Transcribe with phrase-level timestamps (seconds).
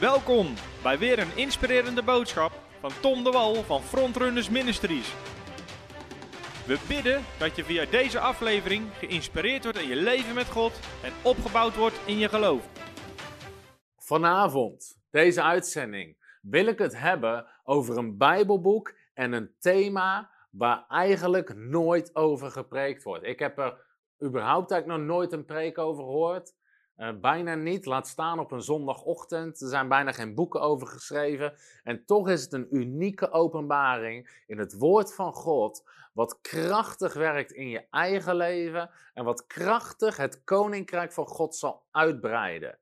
[0.00, 0.46] Welkom
[0.82, 5.14] bij weer een inspirerende boodschap van Tom de Wal van Frontrunners Ministries.
[6.66, 11.12] We bidden dat je via deze aflevering geïnspireerd wordt in je leven met God en
[11.22, 12.68] opgebouwd wordt in je geloof.
[13.96, 21.54] Vanavond, deze uitzending, wil ik het hebben over een Bijbelboek en een thema waar eigenlijk
[21.54, 23.26] nooit over gepreekt wordt.
[23.26, 23.84] Ik heb er
[24.24, 26.54] überhaupt eigenlijk nog nooit een preek over gehoord.
[26.98, 29.60] Uh, bijna niet, laat staan op een zondagochtend.
[29.60, 31.54] Er zijn bijna geen boeken over geschreven.
[31.82, 37.52] En toch is het een unieke openbaring in het woord van God, wat krachtig werkt
[37.52, 42.78] in je eigen leven en wat krachtig het koninkrijk van God zal uitbreiden.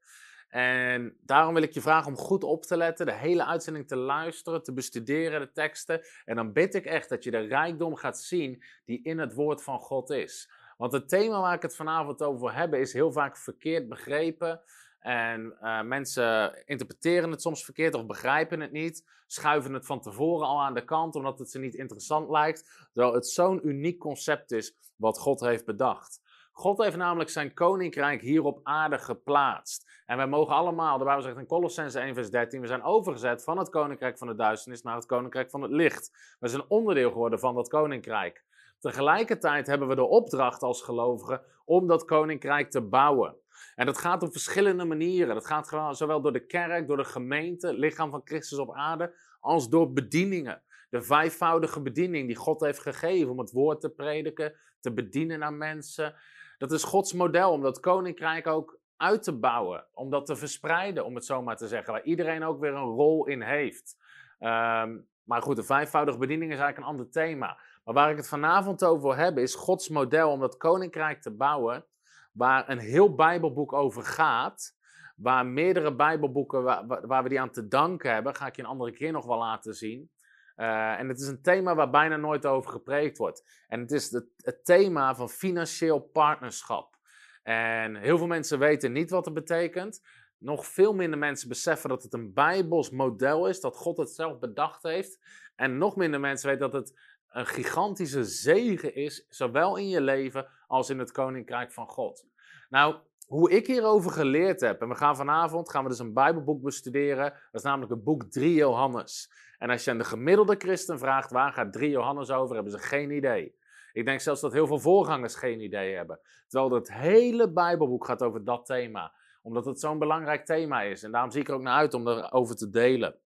[0.49, 3.97] En daarom wil ik je vragen om goed op te letten, de hele uitzending te
[3.97, 6.01] luisteren, te bestuderen, de teksten.
[6.25, 9.63] En dan bid ik echt dat je de rijkdom gaat zien die in het woord
[9.63, 10.51] van God is.
[10.77, 14.61] Want het thema waar ik het vanavond over hebben is heel vaak verkeerd begrepen.
[15.01, 19.05] En uh, mensen interpreteren het soms verkeerd of begrijpen het niet.
[19.27, 22.89] Schuiven het van tevoren al aan de kant omdat het ze niet interessant lijkt.
[22.93, 26.21] Terwijl het zo'n uniek concept is wat God heeft bedacht.
[26.53, 30.03] God heeft namelijk zijn koninkrijk hier op aarde geplaatst.
[30.07, 33.45] En wij mogen allemaal, de Bijbel zegt in Colossense 1 vers 13, we zijn overgezet
[33.45, 36.37] van het koninkrijk van de duisternis naar het koninkrijk van het licht.
[36.39, 38.45] We zijn onderdeel geworden van dat koninkrijk.
[38.87, 43.37] Tegelijkertijd hebben we de opdracht als gelovigen om dat koninkrijk te bouwen.
[43.75, 45.35] En dat gaat op verschillende manieren.
[45.35, 49.69] Dat gaat zowel door de kerk, door de gemeente, lichaam van Christus op aarde, als
[49.69, 50.63] door bedieningen.
[50.91, 55.59] De vijfvoudige bediening die God heeft gegeven om het woord te prediken, te bedienen aan
[55.59, 56.15] mensen.
[56.59, 61.05] Dat is Gods model om dat koninkrijk ook uit te bouwen, om dat te verspreiden,
[61.05, 63.97] om het zo maar te zeggen, waar iedereen ook weer een rol in heeft.
[64.41, 67.59] Um, maar goed, de vijfvoudige bediening is eigenlijk een ander thema.
[67.87, 71.31] Maar waar ik het vanavond over wil hebben, is Gods model om dat koninkrijk te
[71.31, 71.85] bouwen,
[72.33, 74.75] waar een heel Bijbelboek over gaat.
[75.17, 78.69] Waar meerdere Bijbelboeken, waar, waar we die aan te danken hebben, ga ik je een
[78.69, 80.11] andere keer nog wel laten zien.
[80.57, 83.65] Uh, en het is een thema waar bijna nooit over gepreekt wordt.
[83.69, 86.97] En het is het, thema van financieel partnerschap.
[87.43, 90.03] En heel veel mensen weten niet wat het betekent.
[90.39, 94.39] Nog veel minder mensen beseffen dat het een Bijbels model is, dat God het zelf
[94.39, 95.19] bedacht heeft.
[95.57, 100.47] En nog minder mensen weten dat het een gigantische zegen is, zowel in je leven
[100.67, 102.27] als in het koninkrijk van God.
[102.69, 106.63] Nou, hoe ik hierover geleerd heb, en we gaan vanavond gaan we dus een Bijbelboek
[106.63, 109.33] bestuderen, dat is namelijk het boek 3 Johannes.
[109.59, 112.79] En als je aan de gemiddelde christen vraagt waar gaat 3 Johannes over, hebben ze
[112.79, 113.55] geen idee.
[113.93, 116.21] Ik denk zelfs dat heel veel voorgangers geen idee hebben.
[116.49, 121.03] Terwijl het hele Bijbelboek gaat over dat thema, omdat het zo'n belangrijk thema is.
[121.03, 123.17] En daarom zie ik er ook naar uit om erover te delen.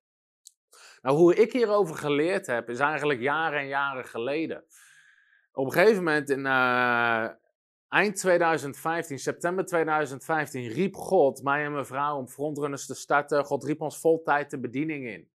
[1.02, 4.64] Nou, hoe ik hierover geleerd heb, is eigenlijk jaren en jaren geleden.
[5.52, 7.28] Op een gegeven moment in uh,
[7.88, 13.44] eind 2015, september 2015, riep God mij en mijn vrouw om frontrunners te starten.
[13.44, 15.30] God riep ons vol tijd de bediening in.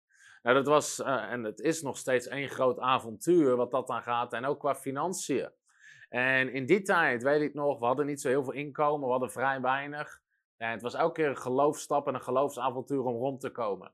[0.42, 4.02] Nou, dat was uh, en het is nog steeds één groot avontuur wat dat dan
[4.02, 5.50] gaat en ook qua financiën.
[6.08, 9.10] En in die tijd, weet ik nog, we hadden niet zo heel veel inkomen, we
[9.10, 10.20] hadden vrij weinig.
[10.56, 13.92] En het was elke keer een geloofstap en een geloofsavontuur om rond te komen.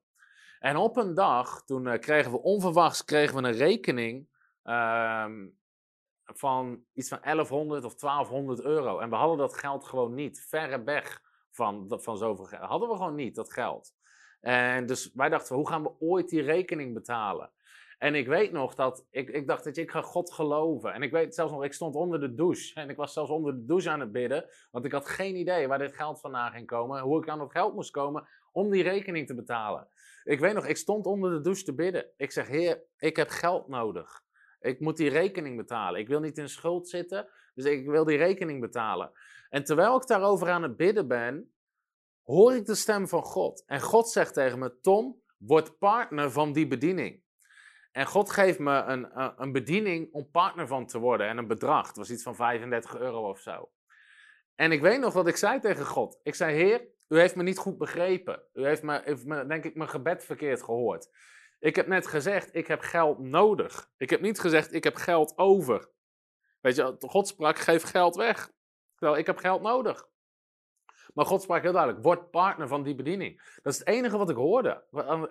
[0.59, 4.29] En op een dag, toen uh, kregen we onverwachts kregen we een rekening
[4.65, 5.27] uh,
[6.25, 8.99] van iets van 1100 of 1200 euro.
[8.99, 12.63] En we hadden dat geld gewoon niet, verre weg van, van zoveel geld.
[12.63, 13.95] Hadden we gewoon niet, dat geld.
[14.41, 17.51] En dus wij dachten, hoe gaan we ooit die rekening betalen?
[17.99, 20.93] En ik weet nog dat, ik, ik dacht dat ik ga God geloven.
[20.93, 22.81] En ik weet zelfs nog, ik stond onder de douche.
[22.81, 24.45] En ik was zelfs onder de douche aan het bidden.
[24.71, 27.01] Want ik had geen idee waar dit geld vandaan ging komen.
[27.01, 29.89] Hoe ik aan dat geld moest komen om die rekening te betalen.
[30.29, 32.07] Ik weet nog, ik stond onder de douche te bidden.
[32.17, 34.23] Ik zeg, heer, ik heb geld nodig.
[34.61, 36.01] Ik moet die rekening betalen.
[36.01, 39.13] Ik wil niet in schuld zitten, dus ik wil die rekening betalen.
[39.49, 41.53] En terwijl ik daarover aan het bidden ben,
[42.23, 43.65] hoor ik de stem van God.
[43.67, 47.23] En God zegt tegen me, Tom, word partner van die bediening.
[47.93, 49.09] En God geeft me een,
[49.43, 51.87] een bediening om partner van te worden en een bedrag.
[51.87, 53.71] Het was iets van 35 euro of zo.
[54.55, 56.21] En ik weet nog wat ik zei tegen God.
[56.23, 58.43] Ik zei, Heer, u heeft me niet goed begrepen.
[58.53, 61.11] U heeft me, denk ik, mijn gebed verkeerd gehoord.
[61.59, 63.91] Ik heb net gezegd, ik heb geld nodig.
[63.97, 65.91] Ik heb niet gezegd, ik heb geld over.
[66.61, 68.51] Weet je, God sprak, geef geld weg.
[68.95, 70.09] Terwijl ik heb geld nodig.
[71.15, 73.59] Maar God sprak heel duidelijk, word partner van die bediening.
[73.63, 74.85] Dat is het enige wat ik hoorde,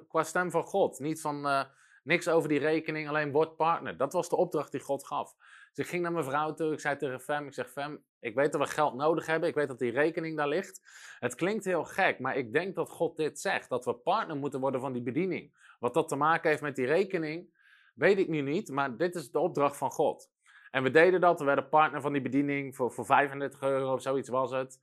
[0.07, 0.99] qua stem van God.
[0.99, 1.63] Niet van, uh,
[2.03, 3.97] niks over die rekening, alleen word partner.
[3.97, 5.35] Dat was de opdracht die God gaf.
[5.77, 8.35] Dus ik ging naar mijn vrouw toe, ik zei tegen Fem, ik zeg Fem, ik
[8.35, 10.81] weet dat we geld nodig hebben, ik weet dat die rekening daar ligt.
[11.19, 14.59] Het klinkt heel gek, maar ik denk dat God dit zegt, dat we partner moeten
[14.59, 15.75] worden van die bediening.
[15.79, 17.49] Wat dat te maken heeft met die rekening,
[17.93, 20.29] weet ik nu niet, maar dit is de opdracht van God.
[20.71, 24.01] En we deden dat, we werden partner van die bediening voor, voor 35 euro of
[24.01, 24.81] zoiets was het.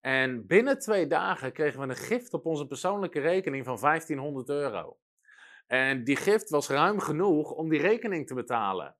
[0.00, 4.98] En binnen twee dagen kregen we een gift op onze persoonlijke rekening van 1500 euro.
[5.66, 8.96] En die gift was ruim genoeg om die rekening te betalen.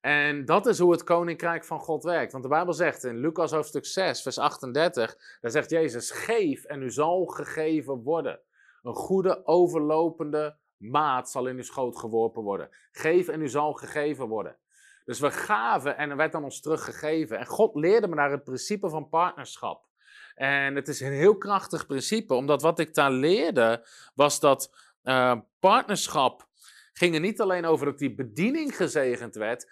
[0.00, 2.32] En dat is hoe het koninkrijk van God werkt.
[2.32, 6.82] Want de Bijbel zegt in Lucas hoofdstuk 6, vers 38, daar zegt Jezus: Geef en
[6.82, 8.40] u zal gegeven worden.
[8.82, 12.68] Een goede overlopende maat zal in uw schoot geworpen worden.
[12.92, 14.56] Geef en u zal gegeven worden.
[15.04, 17.38] Dus we gaven en er werd aan ons teruggegeven.
[17.38, 19.86] En God leerde me daar het principe van partnerschap.
[20.34, 25.38] En het is een heel krachtig principe, omdat wat ik daar leerde was dat uh,
[25.60, 26.48] partnerschap
[26.92, 29.70] ging er niet alleen over dat die bediening gezegend werd.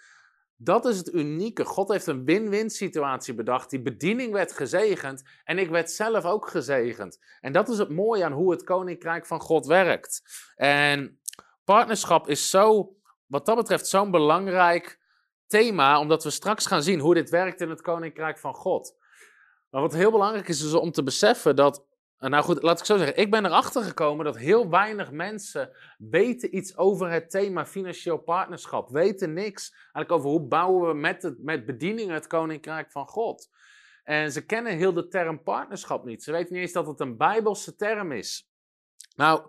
[0.59, 1.65] Dat is het unieke.
[1.65, 3.69] God heeft een win-win situatie bedacht.
[3.69, 7.19] Die bediening werd gezegend en ik werd zelf ook gezegend.
[7.41, 10.21] En dat is het mooie aan hoe het koninkrijk van God werkt.
[10.55, 11.19] En
[11.63, 12.95] partnerschap is zo,
[13.25, 14.99] wat dat betreft, zo'n belangrijk
[15.47, 18.95] thema, omdat we straks gaan zien hoe dit werkt in het koninkrijk van God.
[19.69, 21.85] Maar wat heel belangrijk is, is om te beseffen dat.
[22.19, 23.17] Nou goed, laat ik zo zeggen.
[23.17, 28.89] Ik ben erachter gekomen dat heel weinig mensen weten iets over het thema financieel partnerschap.
[28.89, 33.49] Weten niks eigenlijk over hoe bouwen we met, het, met bediening het koninkrijk van God.
[34.03, 36.23] En ze kennen heel de term partnerschap niet.
[36.23, 38.51] Ze weten niet eens dat het een bijbelse term is.
[39.15, 39.41] Nou,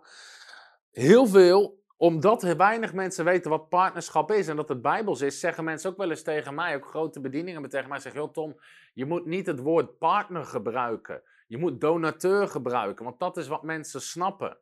[0.90, 5.40] heel veel omdat er weinig mensen weten wat partnerschap is en dat het bijbels is,
[5.40, 8.60] zeggen mensen ook wel eens tegen mij, ook grote bedieningen tegen mij, zeggen, joh Tom,
[8.94, 11.22] je moet niet het woord partner gebruiken.
[11.48, 14.58] Je moet donateur gebruiken, want dat is wat mensen snappen.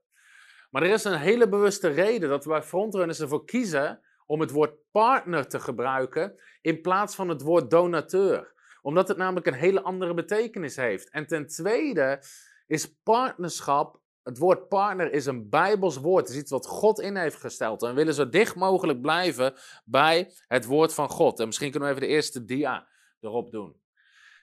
[0.71, 4.51] Maar er is een hele bewuste reden dat we bij frontrunners ervoor kiezen om het
[4.51, 8.55] woord partner te gebruiken in plaats van het woord donateur.
[8.83, 11.11] Omdat het namelijk een hele andere betekenis heeft.
[11.11, 12.23] En ten tweede
[12.67, 16.27] is partnerschap het woord partner is een Bijbels woord.
[16.27, 17.83] Het is iets wat God in heeft gesteld.
[17.83, 19.55] En we willen zo dicht mogelijk blijven
[19.85, 21.41] bij het woord van God.
[21.41, 22.89] En misschien kunnen we even de eerste dia
[23.21, 23.77] erop doen.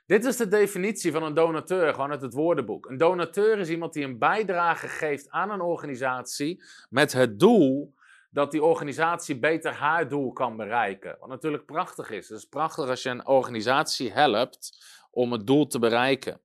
[0.05, 2.85] Dit is de definitie van een donateur, gewoon uit het woordenboek.
[2.85, 7.94] Een donateur is iemand die een bijdrage geeft aan een organisatie met het doel
[8.29, 11.17] dat die organisatie beter haar doel kan bereiken.
[11.19, 12.29] Wat natuurlijk prachtig is.
[12.29, 16.41] Het is prachtig als je een organisatie helpt om het doel te bereiken.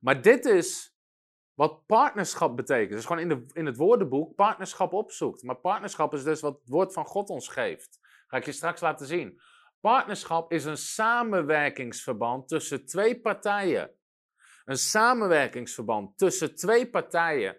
[0.00, 0.94] Maar dit is
[1.54, 2.90] wat partnerschap betekent.
[2.90, 5.42] Dus gewoon in, de, in het woordenboek partnerschap opzoekt.
[5.42, 7.98] Maar partnerschap is dus wat het woord van God ons geeft.
[8.26, 9.40] Ga ik je straks laten zien.
[9.80, 13.90] Partnerschap is een samenwerkingsverband tussen twee partijen.
[14.64, 17.56] Een samenwerkingsverband tussen twee partijen.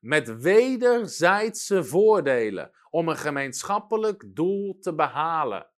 [0.00, 5.68] Met wederzijdse voordelen om een gemeenschappelijk doel te behalen.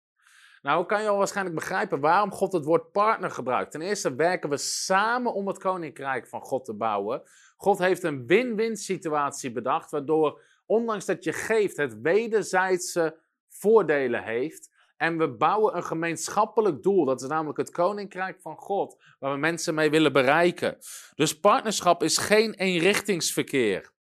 [0.62, 3.70] Nou, kan je al waarschijnlijk begrijpen waarom God het woord partner gebruikt.
[3.70, 7.22] Ten eerste werken we samen om het koninkrijk van God te bouwen.
[7.56, 14.74] God heeft een win-win situatie bedacht, waardoor, ondanks dat je geeft, het wederzijdse voordelen heeft.
[14.96, 19.38] En we bouwen een gemeenschappelijk doel, dat is namelijk het koninkrijk van God, waar we
[19.38, 20.76] mensen mee willen bereiken.
[21.14, 23.94] Dus partnerschap is geen eenrichtingsverkeer.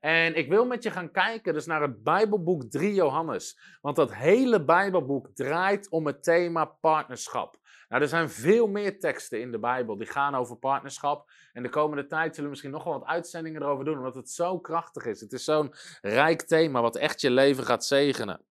[0.00, 3.60] En ik wil met je gaan kijken dus naar het Bijbelboek 3 Johannes.
[3.80, 7.58] Want dat hele Bijbelboek draait om het thema partnerschap.
[7.88, 11.30] Nou, er zijn veel meer teksten in de Bijbel die gaan over partnerschap.
[11.52, 14.30] En de komende tijd zullen we misschien nog wel wat uitzendingen erover doen, omdat het
[14.30, 15.20] zo krachtig is.
[15.20, 18.44] Het is zo'n rijk thema wat echt je leven gaat zegenen.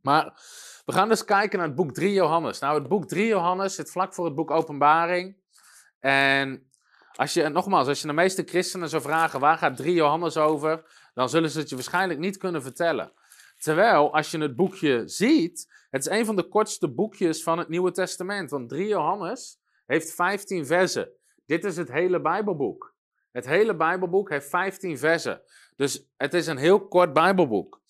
[0.00, 0.40] Maar
[0.84, 2.58] we gaan dus kijken naar het boek 3 Johannes.
[2.58, 5.36] Nou, het boek 3 Johannes zit vlak voor het boek Openbaring.
[6.00, 6.70] En
[7.14, 10.84] als je, nogmaals, als je de meeste christenen zou vragen waar gaat 3 Johannes over,
[11.14, 13.12] dan zullen ze het je waarschijnlijk niet kunnen vertellen.
[13.58, 17.68] Terwijl, als je het boekje ziet, het is een van de kortste boekjes van het
[17.68, 18.50] Nieuwe Testament.
[18.50, 21.10] Want 3 Johannes heeft 15 versen.
[21.46, 22.94] Dit is het hele Bijbelboek.
[23.30, 25.42] Het hele Bijbelboek heeft 15 versen.
[25.76, 27.80] Dus het is een heel kort Bijbelboek.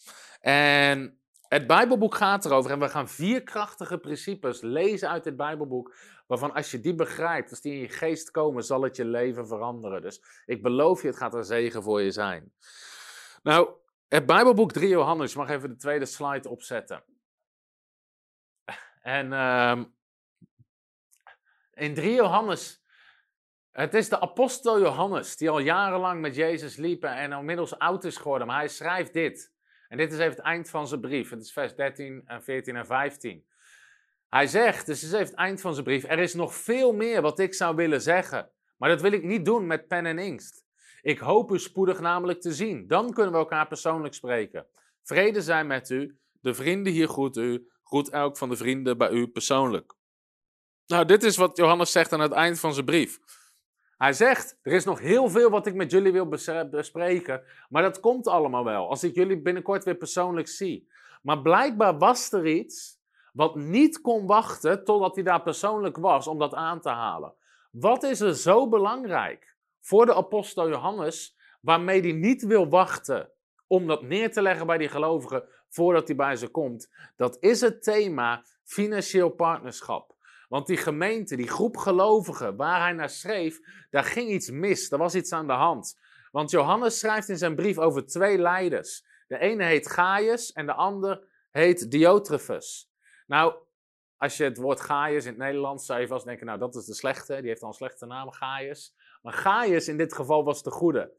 [0.40, 1.22] En
[1.52, 5.94] het Bijbelboek gaat erover en we gaan vier krachtige principes lezen uit het Bijbelboek.
[6.26, 9.47] Waarvan als je die begrijpt, als die in je geest komen, zal het je leven
[9.47, 10.02] veranderen.
[10.02, 12.52] Dus ik beloof je, het gaat een zegen voor je zijn.
[13.42, 13.71] Nou,
[14.09, 17.04] het Bijbelboek 3 Johannes, je mag even de tweede slide opzetten.
[19.02, 19.80] En uh,
[21.73, 22.85] in 3 Johannes,
[23.71, 28.16] het is de apostel Johannes, die al jarenlang met Jezus liep en inmiddels oud is
[28.16, 28.47] geworden.
[28.47, 29.52] Maar hij schrijft dit.
[29.92, 31.30] En dit is even het eind van zijn brief.
[31.30, 33.44] Het is vers 13 en 14 en 15.
[34.28, 37.22] Hij zegt, dus is even het eind van zijn brief, er is nog veel meer
[37.22, 38.50] wat ik zou willen zeggen.
[38.76, 40.64] Maar dat wil ik niet doen met pen en inkt.
[41.02, 42.87] Ik hoop u spoedig namelijk te zien.
[42.87, 44.66] Dan kunnen we elkaar persoonlijk spreken.
[45.02, 46.18] Vrede zijn met u.
[46.40, 47.68] De vrienden hier groet u.
[47.82, 49.94] Groet elk van de vrienden bij u persoonlijk.
[50.87, 53.18] Nou, dit is wat Johannes zegt aan het eind van zijn brief.
[54.02, 56.28] Hij zegt: Er is nog heel veel wat ik met jullie wil
[56.71, 60.88] bespreken, maar dat komt allemaal wel als ik jullie binnenkort weer persoonlijk zie.
[61.23, 63.00] Maar blijkbaar was er iets
[63.32, 67.35] wat niet kon wachten totdat hij daar persoonlijk was om dat aan te halen.
[67.71, 73.30] Wat is er zo belangrijk voor de apostel Johannes, waarmee hij niet wil wachten
[73.66, 76.92] om dat neer te leggen bij die gelovigen voordat hij bij ze komt.
[77.16, 80.12] Dat is het thema financieel partnerschap.
[80.52, 84.90] Want die gemeente, die groep gelovigen waar hij naar schreef, daar ging iets mis.
[84.90, 85.99] Er was iets aan de hand.
[86.30, 89.04] Want Johannes schrijft in zijn brief over twee leiders.
[89.26, 92.90] De ene heet Gaius en de ander heet Diotrephes.
[93.26, 93.54] Nou,
[94.16, 96.85] als je het woord Gaius in het Nederlands zou je vast denken, nou dat is
[96.85, 98.94] de slechte, die heeft al een slechte naam, Gaius.
[99.23, 101.12] Maar Gaius in dit geval was de goede.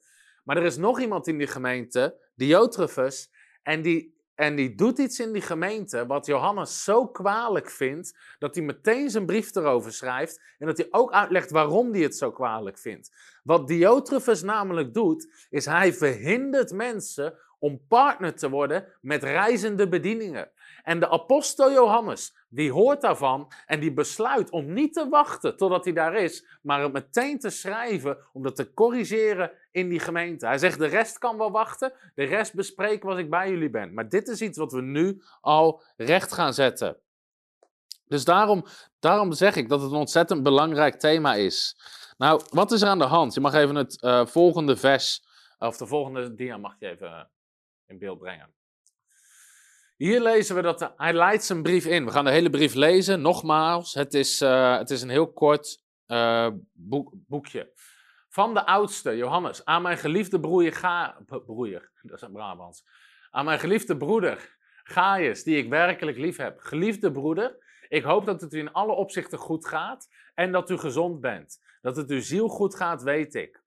[0.44, 3.32] Maar er is nog iemand in die gemeente, Diotrephes,
[3.64, 8.56] en die, en die doet iets in die gemeente wat Johannes zo kwalijk vindt, dat
[8.56, 12.32] hij meteen zijn brief erover schrijft en dat hij ook uitlegt waarom hij het zo
[12.32, 13.12] kwalijk vindt.
[13.44, 20.52] Wat Diotrephes namelijk doet, is hij verhindert mensen om partner te worden met reizende bedieningen.
[20.84, 25.84] En de apostel Johannes, die hoort daarvan en die besluit om niet te wachten totdat
[25.84, 30.46] hij daar is, maar het meteen te schrijven om dat te corrigeren in die gemeente.
[30.46, 33.94] Hij zegt, de rest kan wel wachten, de rest bespreken als ik bij jullie ben.
[33.94, 36.98] Maar dit is iets wat we nu al recht gaan zetten.
[38.08, 38.66] Dus daarom,
[39.00, 41.78] daarom zeg ik dat het een ontzettend belangrijk thema is.
[42.18, 43.34] Nou, wat is er aan de hand?
[43.34, 45.22] Je mag even het uh, volgende vers,
[45.58, 47.24] of de volgende dia mag je even eh,
[47.88, 48.54] in beeld brengen.
[49.98, 52.06] Hier lezen we dat hij leidt zijn brief in.
[52.06, 53.22] We gaan de hele brief lezen.
[53.22, 57.72] Nogmaals, het is, uh, het is een heel kort uh, boek, boekje.
[58.30, 62.84] Van de oudste, Johannes, aan mijn geliefde broer, Ga, broer, dat is Brabants.
[63.32, 66.60] Aan mijn geliefde broeder, Gaius, die ik werkelijk lief heb.
[66.60, 70.78] Geliefde broeder, ik hoop dat het u in alle opzichten goed gaat en dat u
[70.78, 71.62] gezond bent.
[71.82, 73.63] Dat het uw ziel goed gaat, weet ik.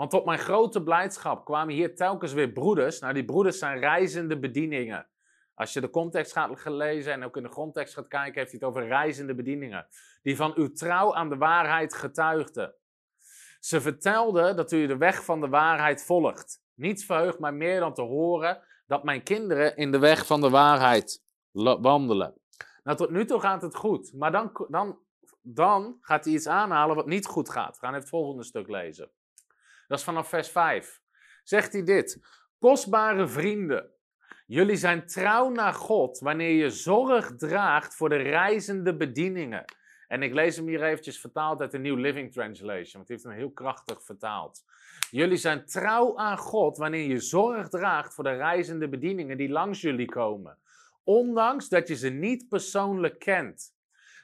[0.00, 3.00] Want tot mijn grote blijdschap kwamen hier telkens weer broeders.
[3.00, 5.06] Nou, die broeders zijn reizende bedieningen.
[5.54, 8.60] Als je de context gaat lezen en ook in de grondtekst gaat kijken, heeft hij
[8.60, 9.86] het over reizende bedieningen.
[10.22, 12.74] Die van uw trouw aan de waarheid getuigden.
[13.58, 16.62] Ze vertelden dat u de weg van de waarheid volgt.
[16.74, 20.50] Niets verheugt mij meer dan te horen dat mijn kinderen in de weg van de
[20.50, 21.22] waarheid
[21.80, 22.34] wandelen.
[22.82, 24.12] Nou, tot nu toe gaat het goed.
[24.14, 24.98] Maar dan, dan,
[25.42, 27.78] dan gaat hij iets aanhalen wat niet goed gaat.
[27.78, 29.10] We gaan het volgende stuk lezen.
[29.90, 31.00] Dat is vanaf vers 5.
[31.42, 32.20] Zegt hij dit.
[32.58, 33.90] Kostbare vrienden,
[34.46, 39.64] jullie zijn trouw naar God wanneer je zorg draagt voor de reizende bedieningen.
[40.08, 43.24] En ik lees hem hier eventjes vertaald uit de New Living Translation, want hij heeft
[43.24, 44.64] hem heel krachtig vertaald.
[45.10, 49.80] Jullie zijn trouw aan God wanneer je zorg draagt voor de reizende bedieningen die langs
[49.80, 50.58] jullie komen.
[51.04, 53.74] Ondanks dat je ze niet persoonlijk kent.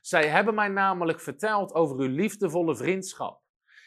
[0.00, 3.44] Zij hebben mij namelijk verteld over uw liefdevolle vriendschap.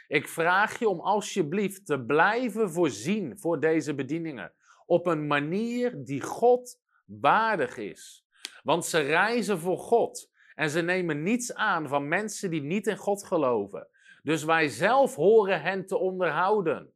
[0.09, 4.53] Ik vraag je om alsjeblieft te blijven voorzien voor deze bedieningen.
[4.85, 8.25] Op een manier die God waardig is.
[8.63, 10.31] Want ze reizen voor God.
[10.55, 13.87] En ze nemen niets aan van mensen die niet in God geloven.
[14.23, 16.93] Dus wij zelf horen hen te onderhouden.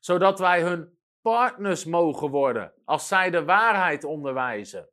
[0.00, 4.88] Zodat wij hun partners mogen worden als zij de waarheid onderwijzen.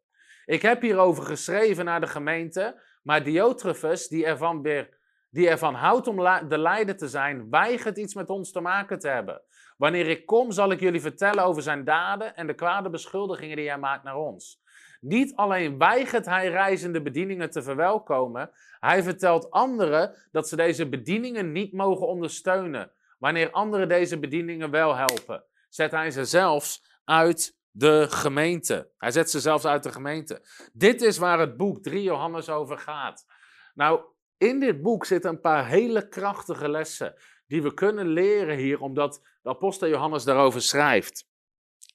[0.46, 4.95] Ik heb hierover geschreven naar de gemeente, maar Diotrephes, die ervan weer
[5.36, 6.15] die ervan houdt om
[6.48, 9.42] de leider te zijn, weigert iets met ons te maken te hebben.
[9.77, 13.68] Wanneer ik kom, zal ik jullie vertellen over zijn daden en de kwade beschuldigingen die
[13.68, 14.62] hij maakt naar ons.
[15.00, 21.51] Niet alleen weigert hij reizende bedieningen te verwelkomen, hij vertelt anderen dat ze deze bedieningen
[21.51, 22.92] niet mogen ondersteunen.
[23.18, 28.92] Wanneer anderen deze bedieningen wel helpen, zet hij ze zelfs uit de gemeente.
[28.98, 30.46] Hij zet ze zelfs uit de gemeente.
[30.74, 33.25] Dit is waar het boek 3 Johannes over gaat.
[33.74, 34.01] Nou,
[34.38, 37.15] in dit boek zitten een paar hele krachtige lessen
[37.48, 41.30] die we kunnen leren hier, omdat de apostel Johannes daarover schrijft.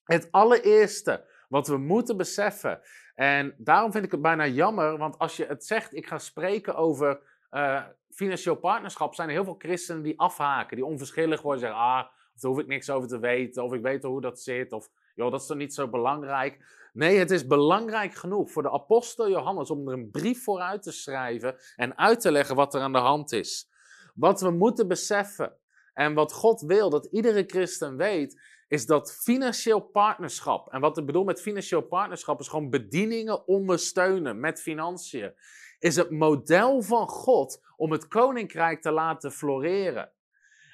[0.04, 2.80] Het allereerste wat we moeten beseffen,
[3.14, 6.74] en daarom vind ik het bijna jammer, want als je het zegt, ik ga spreken
[6.74, 7.20] over
[7.50, 12.04] uh, financieel partnerschap, zijn er heel veel christenen die afhaken, die onverschillig worden, zeggen, ah,
[12.34, 15.30] daar hoef ik niks over te weten, of ik weet hoe dat zit, of joh,
[15.30, 16.78] dat is toch niet zo belangrijk.
[16.92, 20.82] Nee, het is belangrijk genoeg voor de apostel Johannes om er een brief voor uit
[20.82, 23.70] te schrijven en uit te leggen wat er aan de hand is.
[24.14, 25.56] Wat we moeten beseffen
[25.94, 31.06] en wat God wil dat iedere christen weet, is dat financieel partnerschap, en wat ik
[31.06, 35.34] bedoel met financieel partnerschap is gewoon bedieningen ondersteunen met financiën,
[35.78, 40.12] is het model van God om het koninkrijk te laten floreren.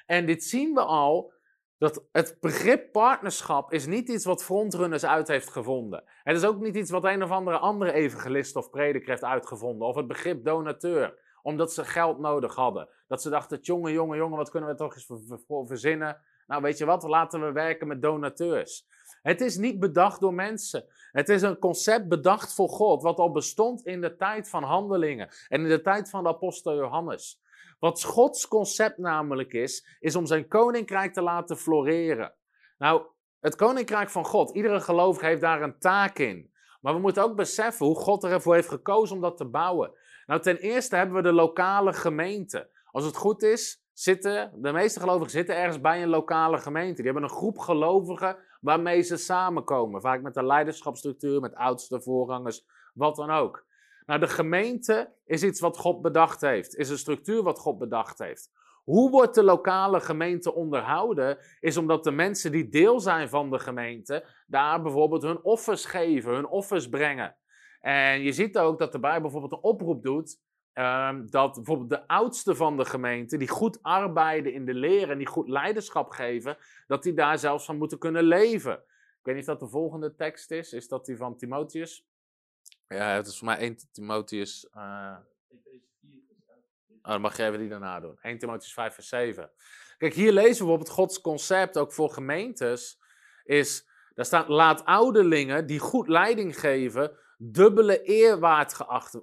[0.05, 1.33] En dit zien we al
[1.77, 6.03] dat het begrip partnerschap is niet iets wat frontrunners uit heeft gevonden.
[6.23, 9.87] Het is ook niet iets wat een of andere andere evangelist of prediker heeft uitgevonden.
[9.87, 12.89] Of het begrip donateur, omdat ze geld nodig hadden.
[13.07, 16.21] Dat ze dachten, jongen, jongen, jongen, wat kunnen we toch eens verzinnen?
[16.47, 18.87] Nou, weet je wat, laten we werken met donateurs.
[19.21, 20.85] Het is niet bedacht door mensen.
[21.11, 25.29] Het is een concept bedacht voor God, wat al bestond in de tijd van handelingen
[25.47, 27.41] en in de tijd van de apostel Johannes.
[27.79, 32.33] Wat Gods concept namelijk is, is om zijn koninkrijk te laten floreren.
[32.77, 33.01] Nou,
[33.39, 36.51] het koninkrijk van God, iedere gelovige heeft daar een taak in.
[36.81, 39.91] Maar we moeten ook beseffen hoe God ervoor heeft gekozen om dat te bouwen.
[40.25, 42.69] Nou, ten eerste hebben we de lokale gemeente.
[42.91, 46.95] Als het goed is, zitten de meeste gelovigen zitten ergens bij een lokale gemeente.
[46.95, 50.01] Die hebben een groep gelovigen waarmee ze samenkomen.
[50.01, 53.65] Vaak met een leiderschapsstructuur, met oudste voorgangers, wat dan ook.
[54.07, 58.19] Nou, de gemeente is iets wat God bedacht heeft, is een structuur wat God bedacht
[58.19, 58.51] heeft.
[58.83, 61.37] Hoe wordt de lokale gemeente onderhouden?
[61.59, 66.33] Is omdat de mensen die deel zijn van de gemeente daar bijvoorbeeld hun offers geven,
[66.33, 67.35] hun offers brengen.
[67.81, 70.45] En je ziet ook dat de Bijbel bijvoorbeeld een oproep doet
[70.79, 75.17] Um, dat bijvoorbeeld de oudsten van de gemeente, die goed arbeiden in de leer en
[75.17, 78.73] die goed leiderschap geven, dat die daar zelfs van moeten kunnen leven.
[78.73, 80.73] Ik weet niet of dat de volgende tekst is.
[80.73, 82.07] Is dat die van Timotheus?
[82.87, 84.67] Ja, het is voor mij 1 Timotheus.
[84.75, 85.15] Uh...
[87.01, 88.17] Oh, dan mag je even die daarna doen.
[88.21, 89.51] 1 Timotheus 5, vers 7.
[89.97, 92.99] Kijk, hier lezen we bijvoorbeeld Gods concept ook voor gemeentes.
[93.43, 99.19] Is, daar staat, laat ouderlingen die goed leiding geven, dubbele eerwaard geacht,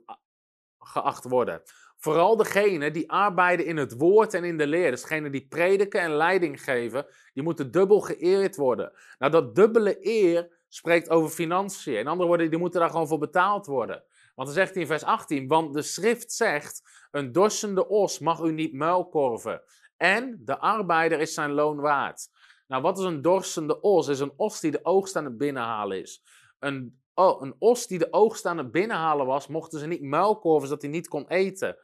[0.79, 1.63] geacht worden.
[1.97, 4.91] Vooral degenen die arbeiden in het woord en in de leer.
[4.91, 8.93] Dus degenen die prediken en leiding geven, die moeten dubbel geëerd worden.
[9.19, 11.99] Nou, dat dubbele eer spreekt over financiën.
[11.99, 14.05] In andere woorden, die moeten daar gewoon voor betaald worden.
[14.35, 18.41] Want dan zegt hij in vers 18, want de schrift zegt, een dorsende os mag
[18.41, 19.63] u niet muilkorven.
[19.97, 22.29] En de arbeider is zijn loon waard.
[22.67, 24.09] Nou, wat is een dorsende os?
[24.09, 26.23] Is een os die de oogst aan het binnenhalen is.
[26.59, 30.69] Een oh, een os die de oogst aan het binnenhalen was, mochten ze niet muilkorven
[30.69, 31.77] zodat hij niet kon eten.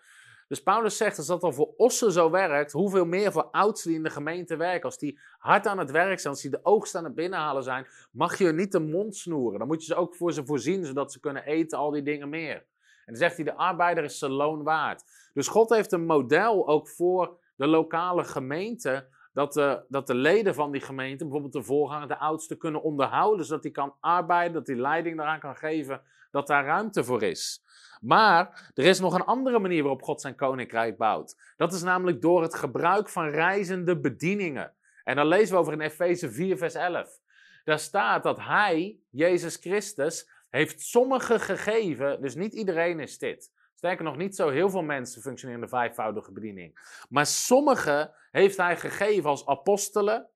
[0.51, 3.99] Dus Paulus zegt, als dat al voor ossen zo werkt, hoeveel meer voor oudsten die
[3.99, 4.83] in de gemeente werken.
[4.83, 7.87] Als die hard aan het werk zijn, als die de oogst aan het binnenhalen zijn,
[8.11, 9.59] mag je niet de mond snoeren.
[9.59, 12.29] Dan moet je ze ook voor ze voorzien, zodat ze kunnen eten, al die dingen
[12.29, 12.55] meer.
[12.55, 12.65] En
[13.07, 15.05] dan zegt hij, de arbeider is zijn loon waard.
[15.33, 20.55] Dus God heeft een model ook voor de lokale gemeente, dat de, dat de leden
[20.55, 24.67] van die gemeente, bijvoorbeeld de voorganger, de oudste, kunnen onderhouden, zodat hij kan arbeiden, dat
[24.67, 27.65] hij leiding daaraan kan geven, dat daar ruimte voor is.
[28.01, 31.55] Maar er is nog een andere manier waarop God zijn koninkrijk bouwt.
[31.57, 34.75] Dat is namelijk door het gebruik van reizende bedieningen.
[35.05, 37.21] En dan lezen we over in Efeze 4, vers 11.
[37.65, 43.53] Daar staat dat hij, Jezus Christus, heeft sommigen gegeven, dus niet iedereen is dit.
[43.75, 46.79] Sterker nog, niet zo heel veel mensen functioneren in de vijfvoudige bediening.
[47.09, 50.29] Maar sommige heeft hij gegeven als apostelen,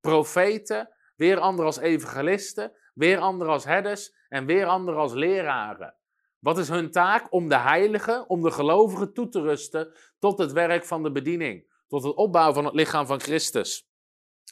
[0.00, 5.94] profeten, weer anderen als evangelisten, weer anderen als herders en weer anderen als leraren.
[6.40, 7.32] Wat is hun taak?
[7.32, 11.64] Om de heiligen, om de gelovigen toe te rusten tot het werk van de bediening,
[11.88, 13.88] tot het opbouwen van het lichaam van Christus.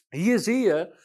[0.08, 0.96] Hier zie je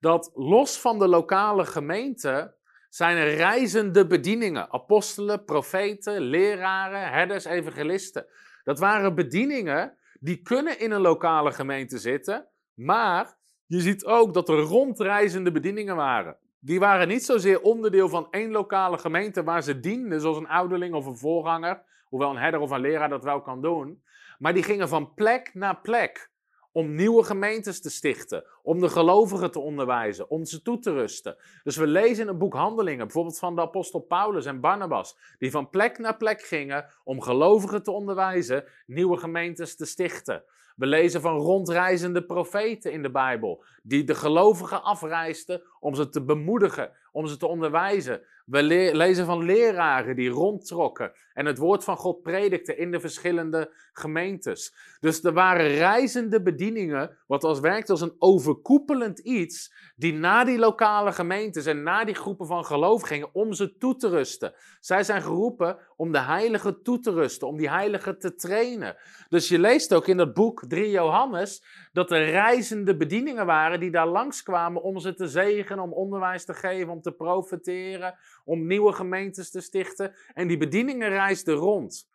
[0.00, 2.54] dat los van de lokale gemeente
[2.88, 4.72] zijn er reizende bedieningen.
[4.72, 8.26] Apostelen, profeten, leraren, herders, evangelisten.
[8.64, 14.48] Dat waren bedieningen die kunnen in een lokale gemeente zitten, maar je ziet ook dat
[14.48, 16.36] er rondreizende bedieningen waren.
[16.60, 20.94] Die waren niet zozeer onderdeel van één lokale gemeente waar ze dienden, zoals een ouderling
[20.94, 24.02] of een voorganger, hoewel een herder of een leraar dat wel kan doen.
[24.38, 26.30] Maar die gingen van plek naar plek
[26.72, 31.36] om nieuwe gemeentes te stichten, om de gelovigen te onderwijzen, om ze toe te rusten.
[31.62, 35.50] Dus we lezen in het boek Handelingen, bijvoorbeeld van de apostel Paulus en Barnabas, die
[35.50, 40.44] van plek naar plek gingen om gelovigen te onderwijzen, nieuwe gemeentes te stichten.
[40.80, 46.24] We lezen van rondreizende profeten in de Bijbel, die de gelovigen afreisden om ze te
[46.24, 48.20] bemoedigen, om ze te onderwijzen.
[48.46, 53.72] We lezen van leraren die rondtrokken en het woord van God predikten in de verschillende
[53.92, 54.74] gemeentes.
[55.00, 60.58] Dus er waren reizende bedieningen, wat als werkt als een overkoepelend iets, die na die
[60.58, 64.52] lokale gemeentes en na die groepen van geloof gingen om ze toe te rusten.
[64.80, 68.96] Zij zijn geroepen om de heiligen toe te rusten, om die heiligen te trainen.
[69.28, 73.90] Dus je leest ook in dat boek 3 Johannes dat er reizende bedieningen waren die
[73.90, 78.14] daar langskwamen om ze te zegenen, om onderwijs te geven, om te profiteren,
[78.50, 80.14] om nieuwe gemeentes te stichten.
[80.34, 82.08] En die bedieningen reisden rond.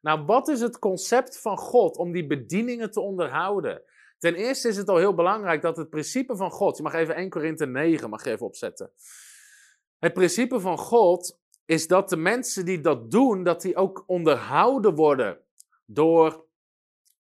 [0.00, 3.82] Nou, wat is het concept van God om die bedieningen te onderhouden?
[4.18, 7.14] Ten eerste is het al heel belangrijk dat het principe van God, je mag even
[7.14, 8.90] 1 Korinthe 9 mag even opzetten.
[9.98, 14.94] Het principe van God is dat de mensen die dat doen, dat die ook onderhouden
[14.94, 15.38] worden
[15.86, 16.44] door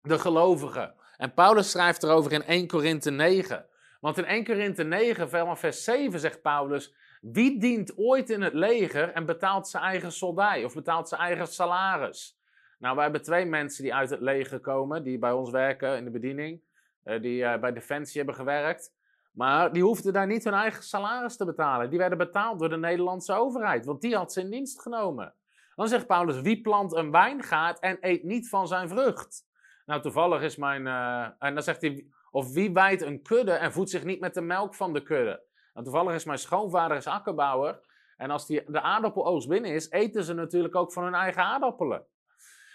[0.02, 0.94] de gelovigen.
[1.16, 3.66] En Paulus schrijft erover in 1 Korinthe 9.
[4.00, 9.12] Want in 1 Korinthe 9, vers 7 zegt Paulus, wie dient ooit in het leger
[9.12, 12.38] en betaalt zijn eigen soldij of betaalt zijn eigen salaris?
[12.78, 16.04] Nou, wij hebben twee mensen die uit het leger komen, die bij ons werken in
[16.04, 16.61] de bediening,
[17.02, 18.96] eh, die eh, bij Defensie hebben gewerkt.
[19.33, 21.90] Maar die hoefden daar niet hun eigen salaris te betalen.
[21.90, 25.35] Die werden betaald door de Nederlandse overheid, want die had ze in dienst genomen.
[25.74, 29.46] Dan zegt Paulus, wie plant een wijngaard en eet niet van zijn vrucht?
[29.87, 30.87] Nou, toevallig is mijn.
[30.87, 32.07] eh, en dan zegt hij.
[32.31, 35.42] Of wie wijdt een kudde en voedt zich niet met de melk van de kudde?
[35.79, 37.81] Nou, toevallig is mijn schoonvader is akkerbouwer.
[38.17, 42.07] En als die, de aardappeloogst binnen is, eten ze natuurlijk ook van hun eigen aardappelen.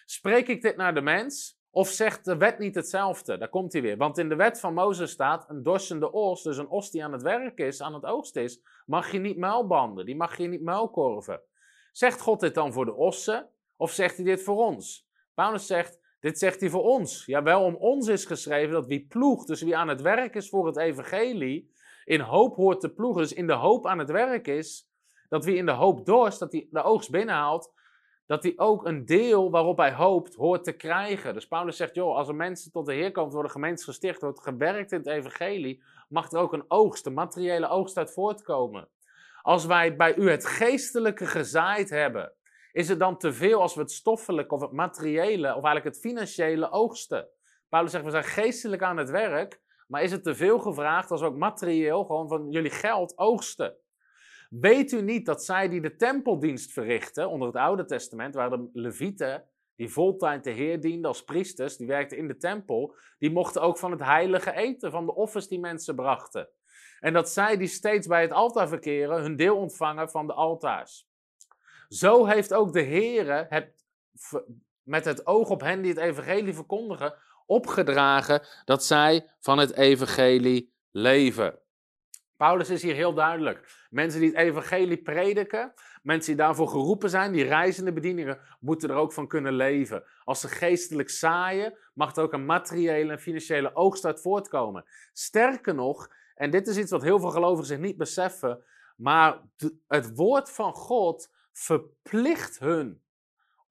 [0.05, 1.61] Spreek ik dit naar de mens?
[1.71, 3.37] Of zegt de wet niet hetzelfde?
[3.37, 3.97] Daar komt hij weer.
[3.97, 7.11] Want in de wet van Mozes staat: een dorsende os, dus een os die aan
[7.11, 10.63] het werk is, aan het oogst is, mag je niet muilbanden, die mag je niet
[10.63, 11.41] muilkorven.
[11.91, 13.49] Zegt God dit dan voor de ossen?
[13.75, 15.07] Of zegt hij dit voor ons?
[15.33, 17.25] Paulus zegt: dit zegt hij voor ons.
[17.25, 20.65] Jawel, om ons is geschreven dat wie ploegt, dus wie aan het werk is voor
[20.65, 21.72] het evangelie,
[22.05, 24.91] in hoop hoort te ploegen, dus in de hoop aan het werk is,
[25.29, 27.73] dat wie in de hoop dorst, dat hij de oogst binnenhaalt,
[28.25, 31.33] dat hij ook een deel waarop hij hoopt, hoort te krijgen.
[31.33, 34.41] Dus Paulus zegt, joh, als er mensen tot de Heer komen, worden gemeentes gesticht, wordt
[34.41, 38.89] gewerkt in het evangelie, mag er ook een oogst, een materiële oogst uit voortkomen.
[39.41, 42.33] Als wij bij u het geestelijke gezaaid hebben,
[42.71, 45.99] is het dan te veel als we het stoffelijke of het materiële of eigenlijk het
[45.99, 47.27] financiële oogsten?
[47.69, 51.21] Paulus zegt, we zijn geestelijk aan het werk, maar is het te veel gevraagd als
[51.21, 53.75] ook materieel gewoon van jullie geld oogsten?
[54.49, 58.69] Weet u niet dat zij die de tempeldienst verrichten, onder het Oude Testament, waar de
[58.73, 59.43] levieten,
[59.75, 63.77] die voltijd de Heer dienden als priesters, die werkten in de tempel, die mochten ook
[63.77, 66.49] van het heilige eten, van de offers die mensen brachten.
[66.99, 71.07] En dat zij die steeds bij het altaar verkeren, hun deel ontvangen van de altaars.
[71.87, 73.85] Zo heeft ook de Heer het,
[74.83, 77.13] met het oog op hen die het evangelie verkondigen,
[77.45, 81.61] opgedragen dat zij van het evangelie leven.
[82.37, 83.85] Paulus is hier heel duidelijk.
[83.89, 88.95] Mensen die het evangelie prediken, mensen die daarvoor geroepen zijn, die reizende bedieningen, moeten er
[88.95, 90.03] ook van kunnen leven.
[90.23, 94.85] Als ze geestelijk zaaien, mag er ook een materiële en financiële oogst uit voortkomen.
[95.13, 98.63] Sterker nog, en dit is iets wat heel veel gelovigen zich niet beseffen,
[98.95, 99.41] maar
[99.87, 103.02] het woord van God verplicht hun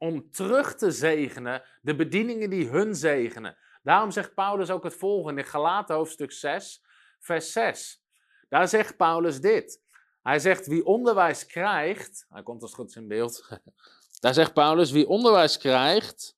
[0.03, 3.57] om terug te zegenen de bedieningen die hun zegenen.
[3.83, 6.83] Daarom zegt Paulus ook het volgende in Galaten hoofdstuk 6,
[7.19, 8.05] vers 6.
[8.49, 9.81] Daar zegt Paulus dit.
[10.23, 13.49] Hij zegt, wie onderwijs krijgt, hij komt als goed in beeld.
[14.21, 16.37] Daar zegt Paulus, wie onderwijs krijgt,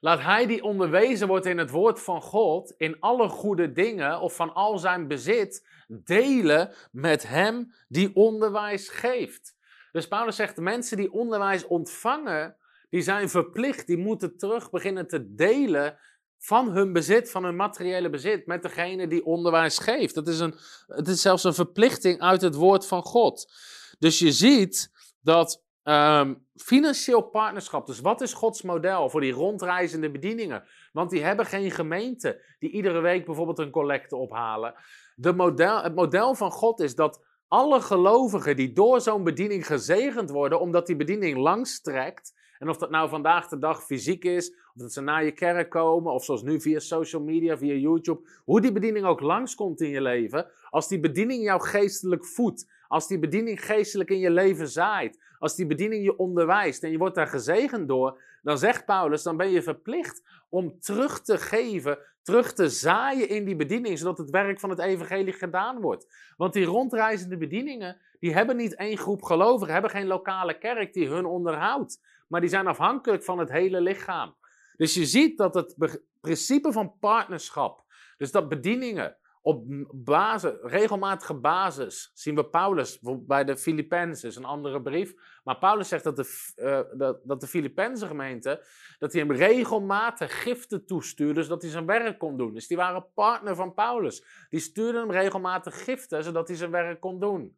[0.00, 4.36] laat hij die onderwezen wordt in het woord van God, in alle goede dingen of
[4.36, 9.60] van al zijn bezit, delen met hem die onderwijs geeft.
[9.92, 12.56] Dus Paulus zegt, mensen die onderwijs ontvangen,
[12.90, 15.98] die zijn verplicht, die moeten terug beginnen te delen
[16.38, 20.14] van hun bezit, van hun materiële bezit, met degene die onderwijs geeft.
[20.14, 20.54] Dat is een,
[20.86, 23.52] het is zelfs een verplichting uit het woord van God.
[23.98, 30.10] Dus je ziet dat um, financieel partnerschap, dus wat is Gods model voor die rondreizende
[30.10, 30.64] bedieningen?
[30.92, 34.74] Want die hebben geen gemeente die iedere week bijvoorbeeld een collecte ophalen.
[35.14, 40.30] De model, het model van God is dat alle gelovigen die door zo'n bediening gezegend
[40.30, 44.82] worden, omdat die bediening langstrekt, en of dat nou vandaag de dag fysiek is, of
[44.82, 48.60] dat ze naar je kerk komen, of zoals nu via social media, via YouTube, hoe
[48.60, 53.18] die bediening ook langskomt in je leven, als die bediening jou geestelijk voedt, als die
[53.18, 57.26] bediening geestelijk in je leven zaait, als die bediening je onderwijst en je wordt daar
[57.26, 62.68] gezegend door, dan zegt Paulus, dan ben je verplicht om terug te geven, terug te
[62.68, 66.32] zaaien in die bediening, zodat het werk van het evangelie gedaan wordt.
[66.36, 71.08] Want die rondreizende bedieningen, die hebben niet één groep gelovigen, hebben geen lokale kerk die
[71.08, 72.00] hun onderhoudt
[72.32, 74.34] maar die zijn afhankelijk van het hele lichaam.
[74.76, 77.84] Dus je ziet dat het principe van partnerschap,
[78.16, 84.44] dus dat bedieningen op basis, regelmatige basis, zien we Paulus bij de Filippenzen, is een
[84.44, 85.14] andere brief.
[85.44, 88.66] Maar Paulus zegt dat de, uh, dat, de Filippense gemeente,
[88.98, 92.54] dat hij hem regelmatig giften toestuurde, zodat hij zijn werk kon doen.
[92.54, 94.46] Dus die waren partner van Paulus.
[94.48, 97.56] Die stuurden hem regelmatig giften, zodat hij zijn werk kon doen.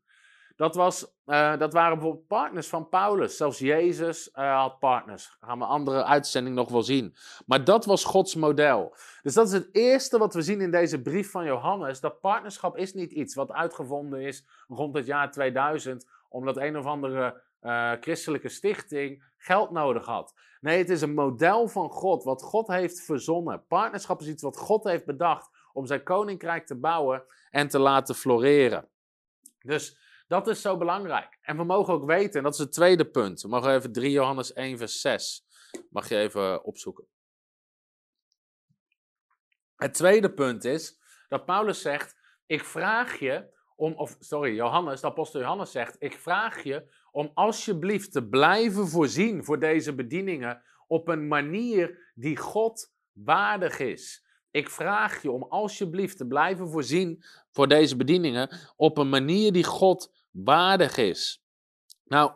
[0.56, 3.36] Dat, was, uh, dat waren bijvoorbeeld partners van Paulus.
[3.36, 5.36] Zelfs Jezus uh, had partners.
[5.40, 7.16] Gaan we andere uitzending nog wel zien.
[7.46, 8.96] Maar dat was Gods model.
[9.22, 12.00] Dus dat is het eerste wat we zien in deze brief van Johannes.
[12.00, 16.08] Dat partnerschap is niet iets wat uitgevonden is rond het jaar 2000.
[16.28, 20.34] Omdat een of andere uh, christelijke stichting geld nodig had.
[20.60, 22.24] Nee, het is een model van God.
[22.24, 23.66] Wat God heeft verzonnen.
[23.66, 25.50] Partnerschap is iets wat God heeft bedacht.
[25.72, 28.88] Om zijn koninkrijk te bouwen en te laten floreren.
[29.62, 31.38] Dus dat is zo belangrijk.
[31.42, 33.42] En we mogen ook weten, en dat is het tweede punt.
[33.42, 35.46] We mogen even 3 Johannes 1, vers 6.
[35.90, 37.06] Mag je even opzoeken.
[39.76, 45.06] Het tweede punt is dat Paulus zegt: Ik vraag je om, of sorry, Johannes, de
[45.06, 51.08] apostel Johannes zegt: Ik vraag je om alsjeblieft te blijven voorzien voor deze bedieningen op
[51.08, 54.23] een manier die God waardig is.
[54.54, 59.64] Ik vraag je om alsjeblieft te blijven voorzien voor deze bedieningen op een manier die
[59.64, 61.44] God waardig is.
[62.04, 62.32] Nou,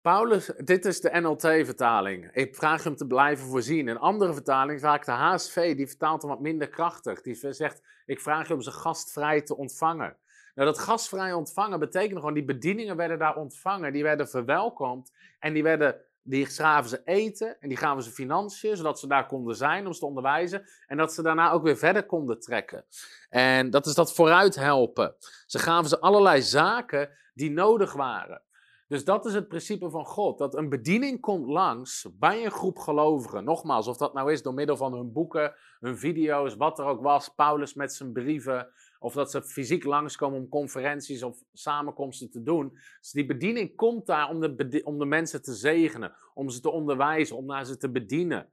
[0.00, 2.30] Paulus, dit is de NLT-vertaling.
[2.32, 3.88] Ik vraag hem te blijven voorzien.
[3.88, 7.22] Een andere vertaling, vaak de HSV, die vertaalt hem wat minder krachtig.
[7.22, 10.16] Die zegt, ik vraag je om ze gastvrij te ontvangen.
[10.54, 15.52] Nou, dat gastvrij ontvangen betekent gewoon, die bedieningen werden daar ontvangen, die werden verwelkomd en
[15.52, 19.56] die werden die gaven ze eten en die gaven ze financiën, zodat ze daar konden
[19.56, 20.66] zijn om ze te onderwijzen.
[20.86, 22.84] En dat ze daarna ook weer verder konden trekken.
[23.28, 25.14] En dat is dat vooruit helpen.
[25.46, 28.42] Ze gaven ze allerlei zaken die nodig waren.
[28.88, 30.38] Dus dat is het principe van God.
[30.38, 33.44] Dat een bediening komt langs bij een groep gelovigen.
[33.44, 37.02] Nogmaals, of dat nou is door middel van hun boeken, hun video's, wat er ook
[37.02, 37.28] was.
[37.28, 38.68] Paulus met zijn brieven.
[38.98, 42.78] Of dat ze fysiek langskomen om conferenties of samenkomsten te doen.
[43.00, 46.14] Dus die bediening komt daar om de, om de mensen te zegenen.
[46.34, 48.50] Om ze te onderwijzen, om naar ze te bedienen.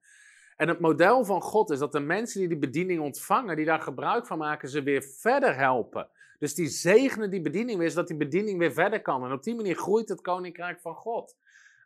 [0.56, 3.82] En het model van God is dat de mensen die die bediening ontvangen, die daar
[3.82, 6.10] gebruik van maken, ze weer verder helpen.
[6.40, 9.26] Dus die zegenen die bediening weer, zodat die bediening weer verder kan.
[9.26, 11.36] En op die manier groeit het koninkrijk van God.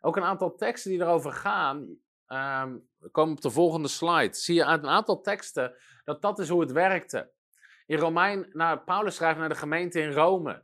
[0.00, 1.78] Ook een aantal teksten die erover gaan,
[2.28, 4.34] um, komen op de volgende slide.
[4.34, 7.30] Zie je uit een aantal teksten dat dat is hoe het werkte.
[7.88, 10.62] In Romein, nou, Paulus schrijft naar de gemeente in Rome.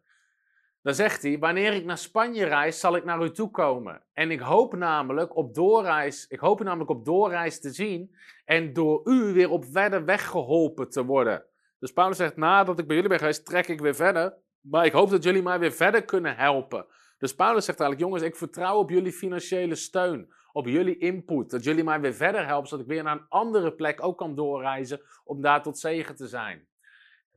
[0.82, 4.02] Dan zegt hij: Wanneer ik naar Spanje reis, zal ik naar u toe komen.
[4.12, 9.00] En ik hoop namelijk op doorreis, ik hoop namelijk op doorreis te zien en door
[9.04, 11.44] u weer op verder weg geholpen te worden.
[11.78, 14.34] Dus Paulus zegt: Nadat ik bij jullie ben geweest, trek ik weer verder.
[14.60, 16.86] Maar ik hoop dat jullie mij weer verder kunnen helpen.
[17.18, 21.50] Dus Paulus zegt eigenlijk: Jongens, ik vertrouw op jullie financiële steun, op jullie input.
[21.50, 24.34] Dat jullie mij weer verder helpen, zodat ik weer naar een andere plek ook kan
[24.34, 26.68] doorreizen om daar tot zegen te zijn.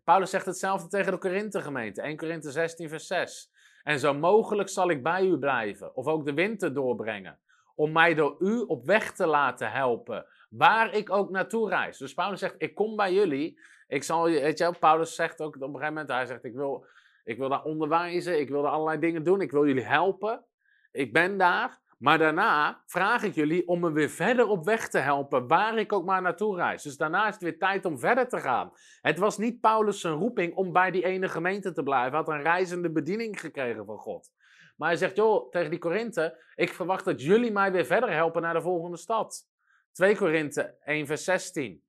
[0.08, 3.52] Paulus zegt hetzelfde tegen de Korinthe gemeente, 1 Korinthe 16 vers 6.
[3.84, 7.40] En zo mogelijk zal ik bij u blijven, of ook de winter doorbrengen,
[7.76, 11.98] om mij door u op weg te laten helpen, waar ik ook naartoe reis.
[11.98, 15.62] Dus Paulus zegt, ik kom bij jullie, ik zal, weet je, Paulus zegt ook op
[15.62, 16.86] een gegeven moment, hij zegt, ik wil,
[17.24, 20.46] ik wil daar onderwijzen, ik wil daar allerlei dingen doen, ik wil jullie helpen.
[20.92, 24.98] Ik ben daar, maar daarna vraag ik jullie om me weer verder op weg te
[24.98, 26.84] helpen, waar ik ook maar naartoe reis.
[26.84, 28.72] Dus daarna is het weer tijd om verder te gaan.
[29.02, 32.10] Het was niet Paulus' zijn roeping om bij die ene gemeente te blijven.
[32.10, 34.30] Hij had een reizende bediening gekregen van God.
[34.76, 38.42] Maar hij zegt, joh, tegen die Korinthe, ik verwacht dat jullie mij weer verder helpen
[38.42, 39.48] naar de volgende stad.
[39.92, 41.84] 2 Korinthe 1 vers 16.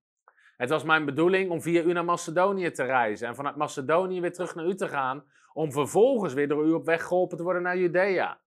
[0.56, 4.32] Het was mijn bedoeling om via u naar Macedonië te reizen en vanuit Macedonië weer
[4.32, 7.62] terug naar u te gaan, om vervolgens weer door u op weg geholpen te worden
[7.62, 8.40] naar Judea.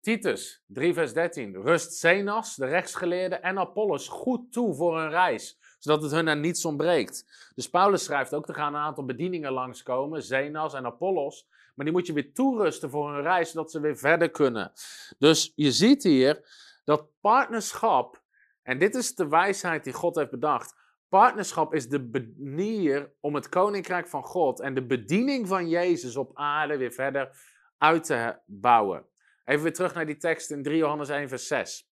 [0.00, 1.62] Titus 3 vers 13.
[1.62, 6.40] Rust Zenas, de rechtsgeleerde, en Apollos goed toe voor hun reis, zodat het hun aan
[6.40, 7.50] niets ontbreekt.
[7.54, 11.94] Dus Paulus schrijft ook, er gaan een aantal bedieningen langskomen, Zenas en Apollos, maar die
[11.94, 14.72] moet je weer toerusten voor hun reis, zodat ze weer verder kunnen.
[15.18, 16.48] Dus je ziet hier
[16.84, 18.22] dat partnerschap,
[18.62, 20.76] en dit is de wijsheid die God heeft bedacht,
[21.08, 26.30] Partnerschap is de manier om het koninkrijk van God en de bediening van Jezus op
[26.34, 27.30] aarde weer verder
[27.78, 29.06] uit te bouwen.
[29.48, 31.88] Even weer terug naar die tekst in 3 Johannes 1, vers 6.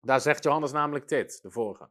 [0.00, 1.88] Daar zegt Johannes namelijk dit, de vorige.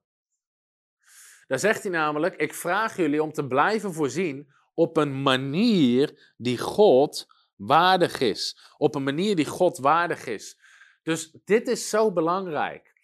[1.48, 6.58] Daar zegt hij namelijk: Ik vraag jullie om te blijven voorzien op een manier die
[6.58, 8.74] God waardig is.
[8.78, 10.60] Op een manier die God waardig is.
[11.04, 12.96] Dus dit is zo belangrijk.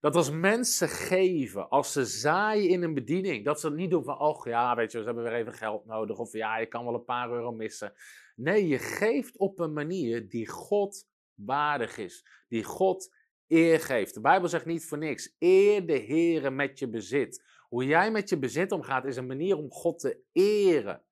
[0.00, 4.04] Dat als mensen geven, als ze zaaien in een bediening, dat ze het niet doen
[4.04, 6.18] van, oh ja, weet je, ze hebben weer even geld nodig.
[6.18, 7.92] Of ja, je kan wel een paar euro missen.
[8.34, 12.26] Nee, je geeft op een manier die God waardig is.
[12.48, 13.14] Die God
[13.48, 14.14] eer geeft.
[14.14, 15.34] De Bijbel zegt niet voor niks.
[15.38, 17.44] Eer de Heere met je bezit.
[17.68, 21.02] Hoe jij met je bezit omgaat is een manier om God te eren.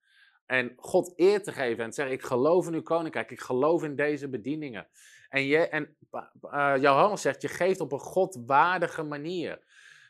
[0.46, 3.30] En God eer te geven en te zeggen, ik geloof in uw koninkrijk.
[3.30, 4.88] Ik geloof in deze bedieningen.
[5.28, 5.96] En, je, en
[6.42, 9.62] uh, Johannes zegt, je geeft op een godwaardige manier.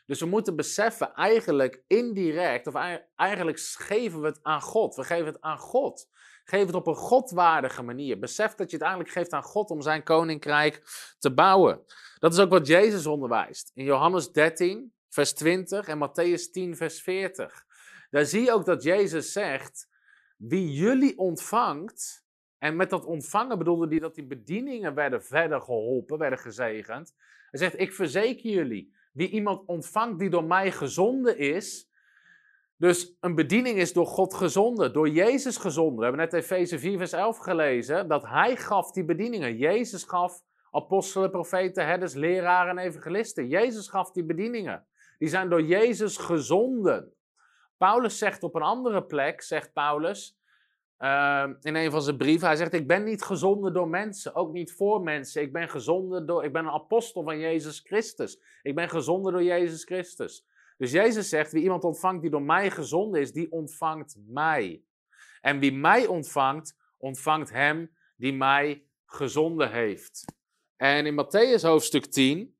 [0.05, 2.73] Dus we moeten beseffen, eigenlijk indirect, of
[3.15, 4.95] eigenlijk geven we het aan God.
[4.95, 6.09] We geven het aan God.
[6.47, 8.19] Geef het op een godwaardige manier.
[8.19, 10.81] Besef dat je het eigenlijk geeft aan God om zijn koninkrijk
[11.19, 11.83] te bouwen.
[12.19, 13.71] Dat is ook wat Jezus onderwijst.
[13.73, 17.65] In Johannes 13, vers 20 en Matthäus 10, vers 40.
[18.09, 19.89] Daar zie je ook dat Jezus zegt:
[20.37, 22.23] Wie jullie ontvangt.
[22.57, 27.15] En met dat ontvangen bedoelde hij dat die bedieningen werden verder geholpen, werden gezegend.
[27.49, 31.89] Hij zegt: Ik verzeker jullie, wie iemand ontvangt die door mij gezonden is,
[32.77, 35.97] dus een bediening is door God gezonden, door Jezus gezonden.
[35.97, 39.57] We hebben net Efeze 4, vers 11 gelezen, dat Hij gaf die bedieningen.
[39.57, 43.47] Jezus gaf apostelen, profeten, herders, leraren en evangelisten.
[43.47, 44.85] Jezus gaf die bedieningen.
[45.17, 47.13] Die zijn door Jezus gezonden.
[47.77, 50.37] Paulus zegt op een andere plek, zegt Paulus,
[50.99, 54.51] uh, in een van zijn brieven, hij zegt, ik ben niet gezonden door mensen, ook
[54.51, 55.41] niet voor mensen.
[55.41, 58.41] Ik ben gezonden door, ik ben een apostel van Jezus Christus.
[58.61, 60.45] Ik ben gezonden door Jezus Christus.
[60.77, 64.83] Dus Jezus zegt, wie iemand ontvangt die door mij gezond is, die ontvangt mij.
[65.41, 70.25] En wie mij ontvangt, ontvangt hem die mij gezonden heeft.
[70.75, 72.55] En in Matthäus hoofdstuk 10,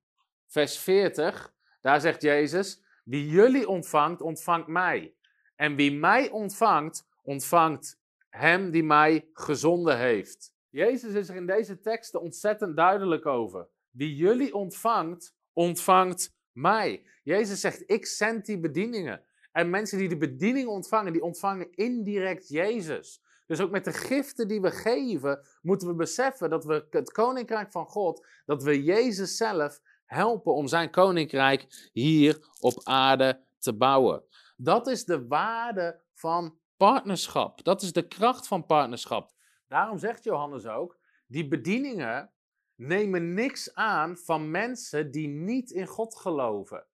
[0.47, 5.13] vers 40, daar zegt Jezus: Wie jullie ontvangt, ontvangt mij.
[5.55, 7.99] En wie mij ontvangt, ontvangt
[8.29, 10.53] hem die mij gezonden heeft.
[10.69, 13.67] Jezus is er in deze teksten ontzettend duidelijk over.
[13.89, 17.05] Wie jullie ontvangt, ontvangt mij.
[17.23, 19.23] Jezus zegt: Ik zend die bedieningen.
[19.51, 23.21] En mensen die de bediening ontvangen, die ontvangen indirect Jezus.
[23.47, 27.71] Dus ook met de giften die we geven, moeten we beseffen dat we het koninkrijk
[27.71, 34.23] van God, dat we Jezus zelf helpen om zijn koninkrijk hier op aarde te bouwen.
[34.57, 37.63] Dat is de waarde van partnerschap.
[37.63, 39.31] Dat is de kracht van partnerschap.
[39.67, 42.31] Daarom zegt Johannes ook: die bedieningen
[42.75, 46.85] nemen niks aan van mensen die niet in God geloven.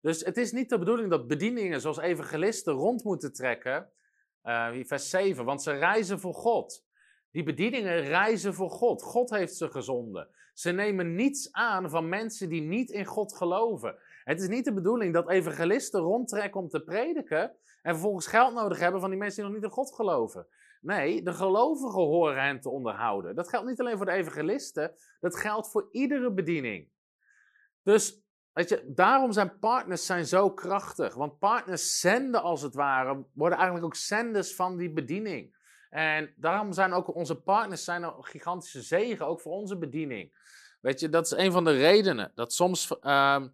[0.00, 3.90] Dus het is niet de bedoeling dat bedieningen zoals evangelisten rond moeten trekken.
[4.44, 6.84] Uh, vers 7, want ze reizen voor God.
[7.30, 9.02] Die bedieningen reizen voor God.
[9.02, 10.28] God heeft ze gezonden.
[10.54, 13.96] Ze nemen niets aan van mensen die niet in God geloven.
[14.24, 18.78] Het is niet de bedoeling dat evangelisten rondtrekken om te prediken en vervolgens geld nodig
[18.78, 20.46] hebben van die mensen die nog niet in God geloven.
[20.80, 23.34] Nee, de gelovigen horen hen te onderhouden.
[23.34, 26.88] Dat geldt niet alleen voor de evangelisten, dat geldt voor iedere bediening.
[27.82, 31.14] Dus weet je, daarom zijn partners zijn zo krachtig.
[31.14, 35.58] Want partners zenden als het ware, worden eigenlijk ook zenders van die bediening.
[35.90, 40.32] En daarom zijn ook onze partners zijn een gigantische zegen, ook voor onze bediening.
[40.80, 42.32] Weet je, dat is een van de redenen.
[42.34, 43.44] Dat soms, uh,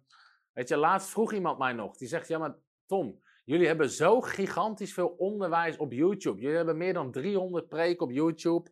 [0.53, 4.21] weet je, laatst vroeg iemand mij nog, die zegt, ja maar Tom, jullie hebben zo
[4.21, 6.41] gigantisch veel onderwijs op YouTube.
[6.41, 8.69] Jullie hebben meer dan 300 preken op YouTube.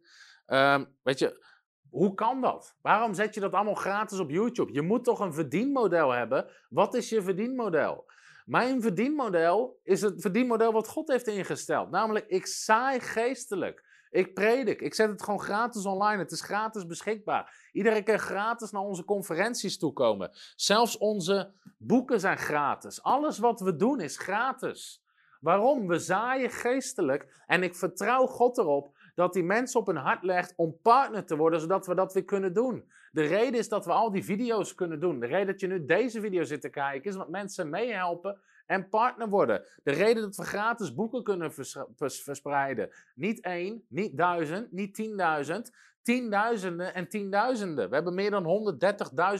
[0.47, 1.45] Um, weet je,
[1.89, 2.77] hoe kan dat?
[2.81, 4.73] Waarom zet je dat allemaal gratis op YouTube?
[4.73, 6.49] Je moet toch een verdienmodel hebben?
[6.69, 8.05] Wat is je verdienmodel?
[8.45, 11.91] Mijn verdienmodel is het verdienmodel wat God heeft ingesteld.
[11.91, 13.83] Namelijk, ik saai geestelijk.
[14.09, 14.81] Ik predik.
[14.81, 16.21] Ik zet het gewoon gratis online.
[16.21, 17.69] Het is gratis beschikbaar.
[17.71, 20.31] Iedereen kan gratis naar onze conferenties toekomen.
[20.55, 23.03] Zelfs onze boeken zijn gratis.
[23.03, 25.03] Alles wat we doen is gratis.
[25.39, 25.87] Waarom?
[25.87, 27.43] We zaaien geestelijk.
[27.47, 31.35] En ik vertrouw God erop dat hij mensen op hun hart legt om partner te
[31.35, 32.91] worden, zodat we dat weer kunnen doen.
[33.11, 35.19] De reden is dat we al die video's kunnen doen.
[35.19, 38.89] De reden dat je nu deze video zit te kijken, is omdat mensen meehelpen en
[38.89, 39.65] partner worden.
[39.83, 41.51] De reden dat we gratis boeken kunnen
[41.95, 42.89] verspreiden.
[43.15, 47.89] Niet één, niet duizend, niet tienduizend, tienduizenden en tienduizenden.
[47.89, 48.77] We hebben meer dan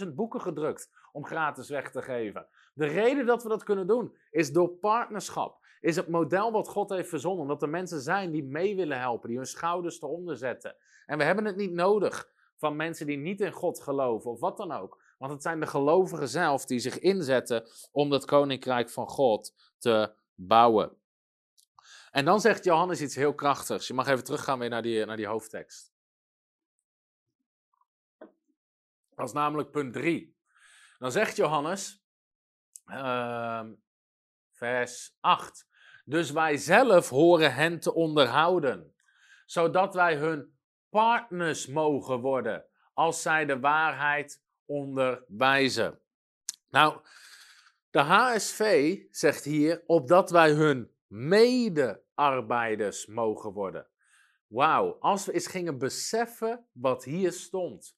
[0.06, 2.48] 130.000 boeken gedrukt om gratis weg te geven.
[2.74, 6.90] De reden dat we dat kunnen doen is door partnerschap is het model wat God
[6.90, 7.42] heeft verzonnen.
[7.42, 10.76] Omdat er mensen zijn die mee willen helpen, die hun schouders eronder zetten.
[11.06, 14.58] En we hebben het niet nodig van mensen die niet in God geloven of wat
[14.58, 15.04] dan ook.
[15.18, 20.16] Want het zijn de gelovigen zelf die zich inzetten om dat koninkrijk van God te
[20.34, 20.98] bouwen.
[22.12, 23.88] En dan zegt Johannes iets heel krachtigs.
[23.88, 25.94] Je mag even teruggaan weer naar die, naar die hoofdtekst.
[29.16, 30.36] Dat is namelijk punt 3.
[30.98, 32.04] Dan zegt Johannes,
[32.86, 33.64] uh,
[34.52, 35.68] vers 8.
[36.06, 38.96] Dus wij zelf horen hen te onderhouden,
[39.46, 40.58] zodat wij hun
[40.90, 46.00] partners mogen worden als zij de waarheid onderwijzen.
[46.70, 47.00] Nou,
[47.90, 53.88] de HSV zegt hier, opdat wij hun medearbeiders mogen worden.
[54.48, 57.98] Wauw, als we eens gingen beseffen wat hier stond.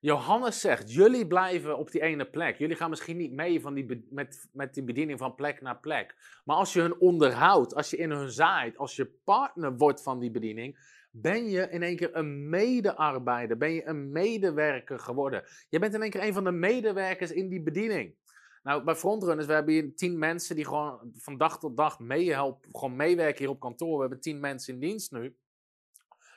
[0.00, 2.58] Johannes zegt, jullie blijven op die ene plek.
[2.58, 6.40] Jullie gaan misschien niet mee van die met, met die bediening van plek naar plek.
[6.44, 10.18] Maar als je hun onderhoudt, als je in hun zaait, als je partner wordt van
[10.18, 10.78] die bediening,
[11.12, 15.44] ben je in één keer een medearbeider, ben je een medewerker geworden.
[15.68, 18.14] Je bent in één keer een van de medewerkers in die bediening.
[18.62, 22.68] Nou, bij Frontrunners, we hebben hier tien mensen die gewoon van dag tot dag meehelpen,
[22.72, 23.94] gewoon meewerken hier op kantoor.
[23.94, 25.36] We hebben tien mensen in dienst nu.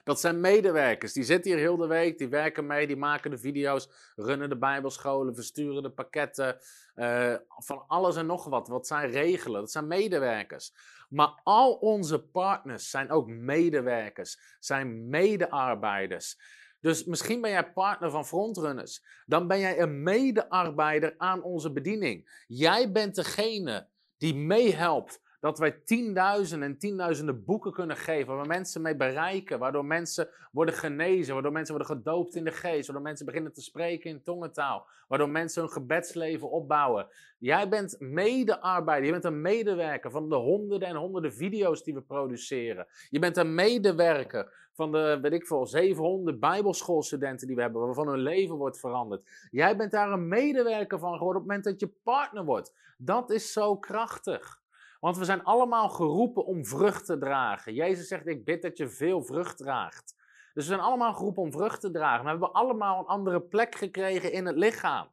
[0.05, 1.13] Dat zijn medewerkers.
[1.13, 4.57] Die zitten hier heel de week, die werken mee, die maken de video's, runnen de
[4.57, 6.57] bijbelscholen, versturen de pakketten,
[6.95, 8.67] uh, van alles en nog wat.
[8.67, 9.59] Wat zijn regelen?
[9.59, 10.73] Dat zijn medewerkers.
[11.09, 16.39] Maar al onze partners zijn ook medewerkers, zijn medearbeiders.
[16.79, 19.03] Dus misschien ben jij partner van Frontrunners.
[19.25, 22.43] Dan ben jij een medearbeider aan onze bediening.
[22.47, 28.81] Jij bent degene die meehelpt dat wij tienduizenden en tienduizenden boeken kunnen geven, waar mensen
[28.81, 33.25] mee bereiken, waardoor mensen worden genezen, waardoor mensen worden gedoopt in de geest, waardoor mensen
[33.25, 37.07] beginnen te spreken in tongentaal, waardoor mensen hun gebedsleven opbouwen.
[37.37, 42.01] Jij bent medearbeider, je bent een medewerker van de honderden en honderden video's die we
[42.01, 42.87] produceren.
[43.09, 48.07] Je bent een medewerker van de, weet ik veel, 700 bijbelschoolstudenten die we hebben, waarvan
[48.07, 49.47] hun leven wordt veranderd.
[49.51, 52.73] Jij bent daar een medewerker van geworden op het moment dat je partner wordt.
[52.97, 54.63] Dat is zo krachtig.
[54.99, 57.73] Want we zijn allemaal geroepen om vrucht te dragen.
[57.73, 60.15] Jezus zegt: Ik bid dat je veel vrucht draagt.
[60.53, 62.23] Dus we zijn allemaal geroepen om vrucht te dragen.
[62.23, 65.07] We hebben allemaal een andere plek gekregen in het lichaam.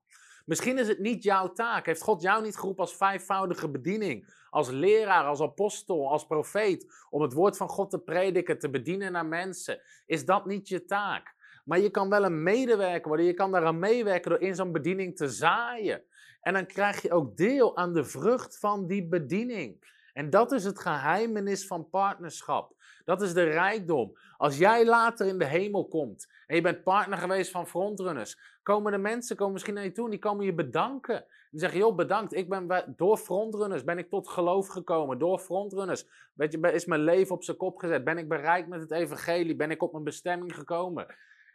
[0.44, 1.86] Misschien is het niet jouw taak.
[1.86, 4.34] Heeft God jou niet geroepen als vijfvoudige bediening?
[4.50, 7.06] Als leraar, als apostel, als profeet.
[7.10, 9.80] Om het woord van God te prediken, te bedienen naar mensen.
[10.06, 11.34] Is dat niet je taak?
[11.64, 13.26] Maar je kan wel een medewerker worden.
[13.26, 16.02] Je kan daaraan meewerken door in zo'n bediening te zaaien.
[16.42, 19.90] En dan krijg je ook deel aan de vrucht van die bediening.
[20.12, 22.74] En dat is het geheimenis van partnerschap.
[23.04, 24.16] Dat is de rijkdom.
[24.36, 28.92] Als jij later in de hemel komt en je bent partner geweest van frontrunners, komen
[28.92, 31.24] de mensen komen misschien naar je toe en die komen je bedanken.
[31.50, 32.34] Die zeggen, joh, bedankt.
[32.34, 35.18] Ik ben door frontrunners ben ik tot geloof gekomen.
[35.18, 38.04] Door frontrunners je, is mijn leven op zijn kop gezet.
[38.04, 39.56] Ben ik bereikt met het evangelie.
[39.56, 41.06] Ben ik op mijn bestemming gekomen.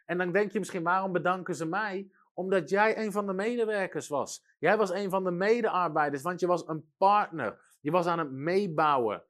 [0.06, 2.12] En dan denk je misschien, waarom bedanken ze mij?
[2.38, 4.46] Omdat jij een van de medewerkers was.
[4.60, 7.76] Jij was een van de medearbeiders, want je was een partner.
[7.82, 9.24] Je was aan het meebouwen.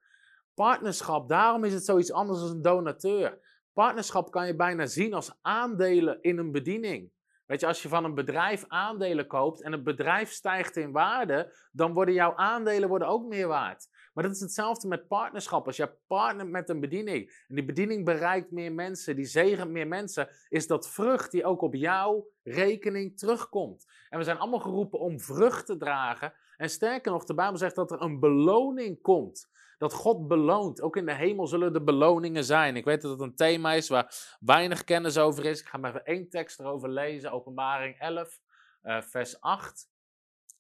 [0.54, 3.40] Partnerschap, daarom is het zoiets anders dan een donateur.
[3.74, 7.12] Partnerschap kan je bijna zien als aandelen in een bediening.
[7.46, 11.56] Weet je, als je van een bedrijf aandelen koopt en het bedrijf stijgt in waarde,
[11.72, 13.88] dan worden jouw aandelen worden ook meer waard.
[14.18, 15.66] Maar dat is hetzelfde met partnerschap.
[15.66, 19.88] Als je partnert met een bediening en die bediening bereikt meer mensen, die zegent meer
[19.88, 23.86] mensen, is dat vrucht die ook op jouw rekening terugkomt.
[24.10, 26.34] En we zijn allemaal geroepen om vrucht te dragen.
[26.56, 29.50] En sterker nog, de Bijbel zegt dat er een beloning komt.
[29.78, 30.82] Dat God beloont.
[30.82, 32.76] Ook in de hemel zullen de beloningen zijn.
[32.76, 35.60] Ik weet dat het een thema is waar weinig kennis over is.
[35.60, 37.32] Ik ga maar even één tekst erover lezen.
[37.32, 38.40] Openbaring 11,
[38.84, 39.90] uh, eh, vers 8.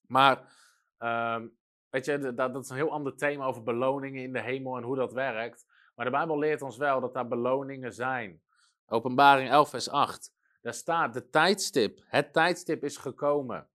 [0.07, 0.53] Maar
[0.99, 1.41] uh,
[1.89, 4.83] weet je, dat, dat is een heel ander thema over beloningen in de hemel en
[4.83, 5.65] hoe dat werkt.
[5.95, 8.41] Maar de Bijbel leert ons wel dat daar beloningen zijn.
[8.85, 10.33] Openbaring 11, vers 8.
[10.61, 11.99] Daar staat de tijdstip.
[12.05, 13.69] Het tijdstip is gekomen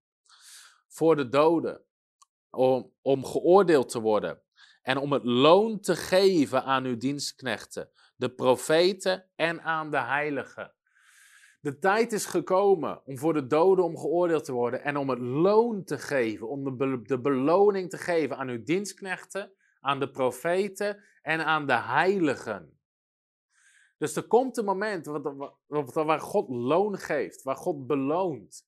[0.87, 1.83] voor de doden.
[2.49, 4.41] Om, om geoordeeld te worden
[4.81, 10.73] en om het loon te geven aan uw dienstknechten, de profeten en aan de heiligen.
[11.63, 15.19] De tijd is gekomen om voor de doden om geoordeeld te worden en om het
[15.19, 21.45] loon te geven, om de, beloning te geven aan uw dienstknechten, aan de profeten en
[21.45, 22.79] aan de heiligen.
[23.97, 25.05] Dus er komt een moment
[25.93, 28.67] waar God loon geeft, waar God beloont.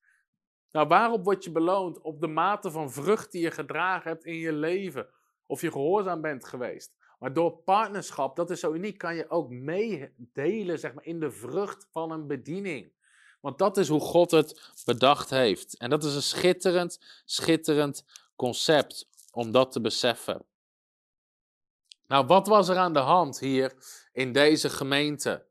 [0.71, 2.01] Nou, waarop word je beloond?
[2.01, 5.09] Op de mate van vrucht die je gedragen hebt in je leven
[5.45, 6.95] of je gehoorzaam bent geweest.
[7.19, 11.31] Maar door partnerschap, dat is zo uniek, kan je ook meedelen zeg maar, in de
[11.31, 12.93] vrucht van een bediening.
[13.41, 15.77] Want dat is hoe God het bedacht heeft.
[15.77, 18.05] En dat is een schitterend, schitterend
[18.35, 20.45] concept om dat te beseffen.
[22.07, 23.73] Nou, wat was er aan de hand hier
[24.11, 25.45] in deze gemeente?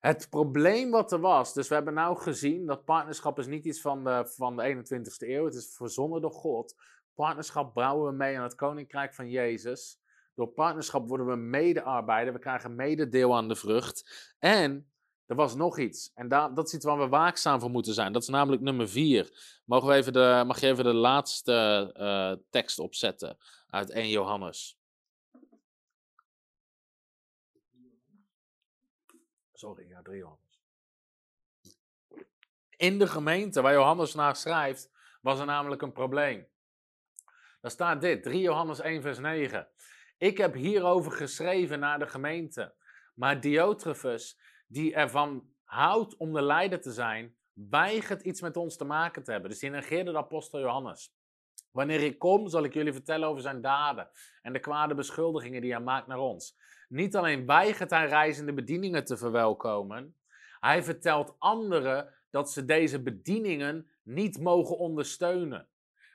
[0.00, 3.80] Het probleem wat er was, dus we hebben nou gezien dat partnerschap is niet iets
[3.80, 6.74] van de, van de 21ste eeuw, het is verzonnen door God.
[7.14, 10.01] Partnerschap bouwen we mee aan het koninkrijk van Jezus.
[10.34, 12.32] Door partnerschap worden we medearbeider.
[12.32, 14.34] We krijgen mededeel aan de vrucht.
[14.38, 14.92] En
[15.26, 16.10] er was nog iets.
[16.14, 18.12] En daar, dat is iets waar we waakzaam voor moeten zijn.
[18.12, 19.30] Dat is namelijk nummer vier.
[19.64, 24.78] Mogen even de, mag je even de laatste uh, tekst opzetten uit 1 Johannes?
[29.52, 30.60] Sorry, ja, 3 Johannes.
[32.76, 36.46] In de gemeente waar Johannes naar schrijft, was er namelijk een probleem.
[37.60, 39.68] Dan staat dit, 3 Johannes 1, vers 9.
[40.22, 42.74] Ik heb hierover geschreven naar de gemeente.
[43.14, 48.84] Maar Diotrefus, die ervan houdt om de leider te zijn, weigert iets met ons te
[48.84, 49.50] maken te hebben.
[49.50, 51.14] Dus die negeerde de apostel Johannes.
[51.70, 54.10] Wanneer ik kom, zal ik jullie vertellen over zijn daden
[54.42, 56.56] en de kwade beschuldigingen die hij maakt naar ons.
[56.88, 60.16] Niet alleen weigert hij reizende bedieningen te verwelkomen,
[60.60, 65.68] hij vertelt anderen dat ze deze bedieningen niet mogen ondersteunen.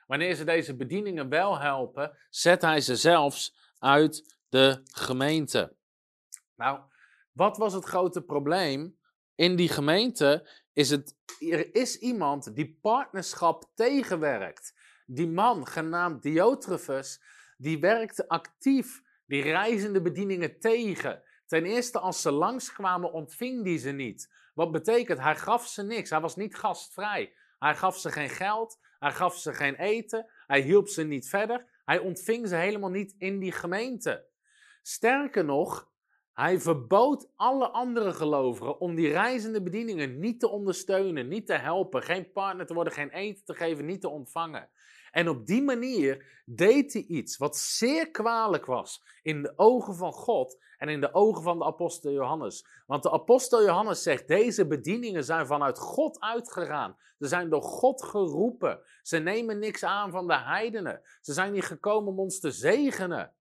[0.06, 5.76] Wanneer ze deze bedieningen wel helpen, zet hij ze zelfs uit de gemeente.
[6.56, 6.80] Nou,
[7.32, 8.98] wat was het grote probleem?
[9.34, 14.74] In die gemeente is het, er is iemand die partnerschap tegenwerkt.
[15.06, 17.22] Die man, genaamd Diotrefus,
[17.56, 21.22] die werkte actief die reizende bedieningen tegen.
[21.46, 24.32] Ten eerste, als ze langskwamen, ontving die ze niet.
[24.54, 26.10] Wat betekent, hij gaf ze niks.
[26.10, 27.34] Hij was niet gastvrij.
[27.58, 28.78] Hij gaf ze geen geld.
[28.98, 30.30] Hij gaf ze geen eten.
[30.46, 31.66] Hij hielp ze niet verder.
[31.88, 34.26] Hij ontving ze helemaal niet in die gemeente.
[34.82, 35.90] Sterker nog,
[36.32, 42.02] hij verbood alle andere gelovigen om die reizende bedieningen niet te ondersteunen, niet te helpen,
[42.02, 44.70] geen partner te worden, geen eten te geven, niet te ontvangen.
[45.10, 50.12] En op die manier deed hij iets wat zeer kwalijk was in de ogen van
[50.12, 52.66] God en in de ogen van de apostel Johannes.
[52.86, 56.96] Want de apostel Johannes zegt, deze bedieningen zijn vanuit God uitgegaan.
[57.18, 58.80] Ze zijn door God geroepen.
[59.02, 61.00] Ze nemen niks aan van de heidenen.
[61.20, 63.32] Ze zijn niet gekomen om ons te zegenen.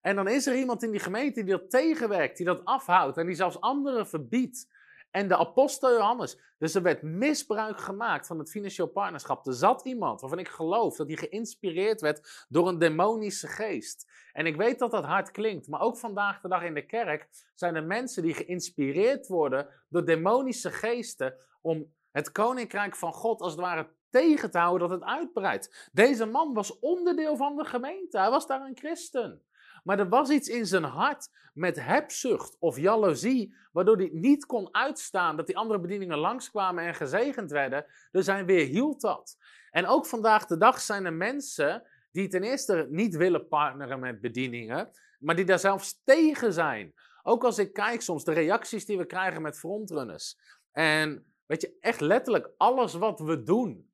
[0.00, 3.26] En dan is er iemand in die gemeente die dat tegenwerkt, die dat afhoudt en
[3.26, 4.68] die zelfs anderen verbiedt.
[5.10, 6.38] En de apostel Johannes.
[6.58, 9.46] Dus er werd misbruik gemaakt van het financieel partnerschap.
[9.46, 14.10] Er zat iemand waarvan ik geloof dat hij geïnspireerd werd door een demonische geest.
[14.32, 17.28] En ik weet dat dat hard klinkt, maar ook vandaag de dag in de kerk
[17.54, 23.52] zijn er mensen die geïnspireerd worden door demonische geesten om het koninkrijk van God als
[23.52, 25.90] het ware tegen te houden dat het uitbreidt.
[25.92, 29.42] Deze man was onderdeel van de gemeente, hij was daar een christen.
[29.84, 34.74] Maar er was iets in zijn hart met hebzucht of jaloezie, waardoor hij niet kon
[34.74, 37.86] uitstaan dat die andere bedieningen langskwamen en gezegend werden.
[38.10, 39.36] Dus hij weerhield dat.
[39.70, 44.20] En ook vandaag de dag zijn er mensen die ten eerste niet willen partneren met
[44.20, 46.94] bedieningen, maar die daar zelfs tegen zijn.
[47.22, 50.38] Ook als ik kijk soms de reacties die we krijgen met frontrunners.
[50.72, 53.89] En weet je, echt letterlijk alles wat we doen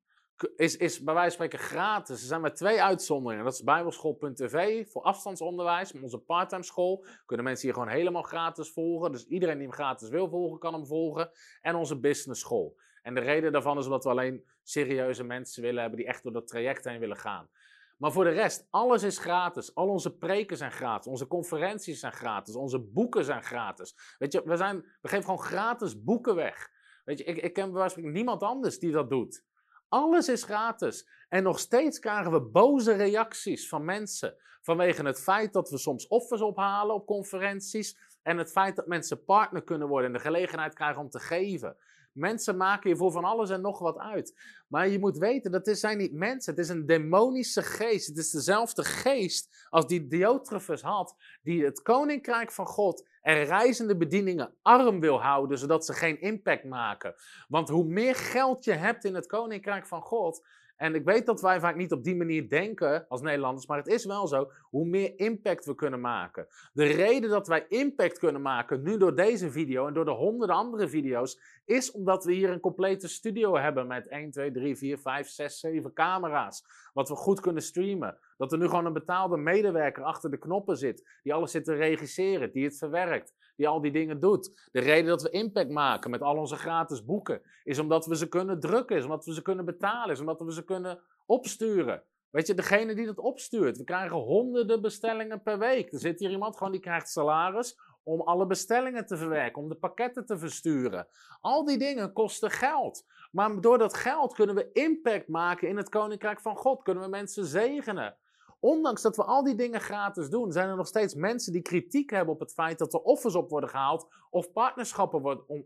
[0.55, 2.21] is, is bij wijze van spreken gratis.
[2.21, 3.45] Er zijn maar twee uitzonderingen.
[3.45, 5.91] Dat is bijbelschool.tv voor afstandsonderwijs.
[6.01, 9.11] Onze parttime school kunnen mensen hier gewoon helemaal gratis volgen.
[9.11, 11.29] Dus iedereen die hem gratis wil volgen, kan hem volgen.
[11.61, 12.77] En onze business school.
[13.01, 16.33] En de reden daarvan is omdat we alleen serieuze mensen willen hebben die echt door
[16.33, 17.49] dat traject heen willen gaan.
[17.97, 19.75] Maar voor de rest, alles is gratis.
[19.75, 21.07] Al onze preken zijn gratis.
[21.07, 22.55] Onze conferenties zijn gratis.
[22.55, 24.15] Onze boeken zijn gratis.
[24.17, 26.69] Weet je, we, zijn, we geven gewoon gratis boeken weg.
[27.05, 29.45] Weet je, ik, ik ken bij niemand anders die dat doet.
[29.89, 31.07] Alles is gratis.
[31.29, 34.35] En nog steeds krijgen we boze reacties van mensen.
[34.61, 37.97] Vanwege het feit dat we soms offers ophalen op conferenties.
[38.21, 41.77] En het feit dat mensen partner kunnen worden en de gelegenheid krijgen om te geven.
[42.11, 44.39] Mensen maken je voor van alles en nog wat uit.
[44.67, 46.53] Maar je moet weten, dat zijn niet mensen.
[46.53, 48.07] Het is een demonische geest.
[48.07, 51.15] Het is dezelfde geest als die Diotrefus had.
[51.41, 56.63] Die het koninkrijk van God en reizende bedieningen arm wil houden, zodat ze geen impact
[56.63, 57.15] maken.
[57.47, 61.41] Want hoe meer geld je hebt in het koninkrijk van God, en ik weet dat
[61.41, 64.85] wij vaak niet op die manier denken als Nederlanders, maar het is wel zo, hoe
[64.85, 66.47] meer impact we kunnen maken.
[66.73, 70.55] De reden dat wij impact kunnen maken, nu door deze video en door de honderden
[70.55, 74.97] andere video's, is omdat we hier een complete studio hebben met 1, 2, 3, 4,
[74.97, 76.63] 5, 6, 7 camera's.
[76.93, 78.17] Wat we goed kunnen streamen.
[78.37, 81.73] Dat er nu gewoon een betaalde medewerker achter de knoppen zit, die alles zit te
[81.73, 84.69] regisseren, die het verwerkt die al die dingen doet.
[84.71, 88.27] De reden dat we impact maken met al onze gratis boeken, is omdat we ze
[88.27, 92.03] kunnen drukken, is omdat we ze kunnen betalen, is omdat we ze kunnen opsturen.
[92.31, 95.91] Weet je, degene die dat opstuurt, we krijgen honderden bestellingen per week.
[95.91, 99.75] Er zit hier iemand gewoon die krijgt salaris om alle bestellingen te verwerken, om de
[99.75, 101.07] pakketten te versturen.
[101.41, 103.05] Al die dingen kosten geld.
[103.31, 107.09] Maar door dat geld kunnen we impact maken in het koninkrijk van God, kunnen we
[107.09, 108.17] mensen zegenen.
[108.59, 112.09] Ondanks dat we al die dingen gratis doen, zijn er nog steeds mensen die kritiek
[112.09, 115.65] hebben op het feit dat er offers op worden gehaald of partnerschappen worden, om,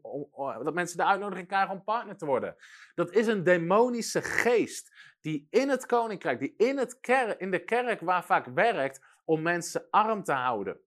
[0.63, 2.55] dat mensen de uitnodiging krijgen om partner te worden.
[2.95, 7.63] Dat is een demonische geest die in het koninkrijk, die in, het kerk, in de
[7.63, 10.79] kerk waar vaak werkt, om mensen arm te houden.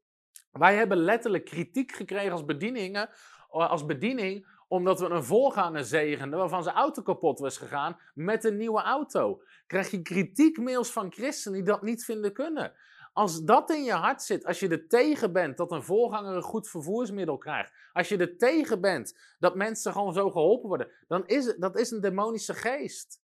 [0.52, 3.10] Wij hebben letterlijk kritiek gekregen als bedieningen,
[3.48, 8.56] als bediening omdat we een voorganger zegenden waarvan zijn auto kapot was gegaan met een
[8.56, 9.42] nieuwe auto.
[9.66, 12.72] Krijg je kritiekmails van christenen die dat niet vinden kunnen.
[13.12, 16.42] Als dat in je hart zit, als je er tegen bent dat een voorganger een
[16.42, 21.26] goed vervoersmiddel krijgt, als je er tegen bent dat mensen gewoon zo geholpen worden, dan
[21.26, 23.22] is het, dat is een demonische geest.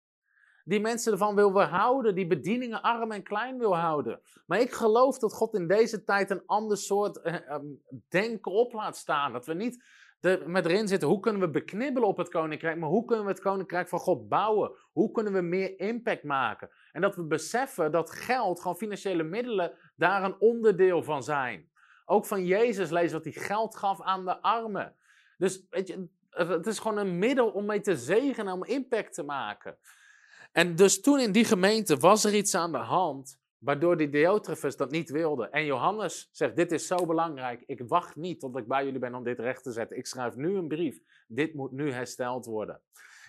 [0.69, 4.21] Die mensen ervan wil weerhouden, die bedieningen arm en klein wil houden.
[4.47, 7.35] Maar ik geloof dat God in deze tijd een ander soort uh,
[8.09, 9.33] denken op laat staan.
[9.33, 9.85] Dat we niet
[10.47, 13.41] met erin zitten, hoe kunnen we beknibbelen op het koninkrijk, maar hoe kunnen we het
[13.41, 14.71] koninkrijk van God bouwen?
[14.93, 16.71] Hoe kunnen we meer impact maken?
[16.93, 21.71] En dat we beseffen dat geld, gewoon financiële middelen, daar een onderdeel van zijn.
[22.05, 24.95] Ook van Jezus lezen dat hij geld gaf aan de armen.
[25.37, 29.23] Dus weet je, het is gewoon een middel om mee te zegenen, om impact te
[29.23, 29.79] maken.
[30.53, 34.77] En dus toen in die gemeente was er iets aan de hand Waardoor die Diotrefus
[34.77, 35.49] dat niet wilde.
[35.49, 37.63] En Johannes zegt: Dit is zo belangrijk.
[37.67, 39.97] Ik wacht niet tot ik bij jullie ben om dit recht te zetten.
[39.97, 41.01] Ik schrijf nu een brief.
[41.27, 42.81] Dit moet nu hersteld worden.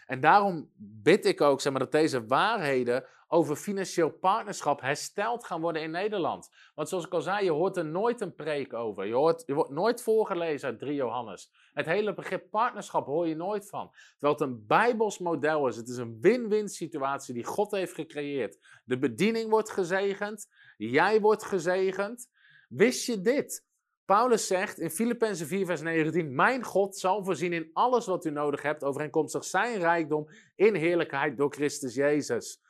[0.05, 5.61] En daarom bid ik ook zeg maar, dat deze waarheden over financieel partnerschap hersteld gaan
[5.61, 6.49] worden in Nederland.
[6.75, 9.05] Want zoals ik al zei, je hoort er nooit een preek over.
[9.05, 11.51] Je, hoort, je wordt nooit voorgelezen uit 3 Johannes.
[11.73, 13.91] Het hele begrip partnerschap hoor je nooit van.
[14.11, 15.75] Terwijl het een bijbels model is.
[15.75, 18.81] Het is een win-win situatie die God heeft gecreëerd.
[18.83, 20.47] De bediening wordt gezegend.
[20.77, 22.29] Jij wordt gezegend.
[22.67, 23.67] Wist je dit?
[24.05, 28.31] Paulus zegt in Filippenzen 4, vers 19: Mijn God zal voorzien in alles wat u
[28.31, 32.61] nodig hebt, overeenkomstig zijn rijkdom in heerlijkheid door Christus Jezus.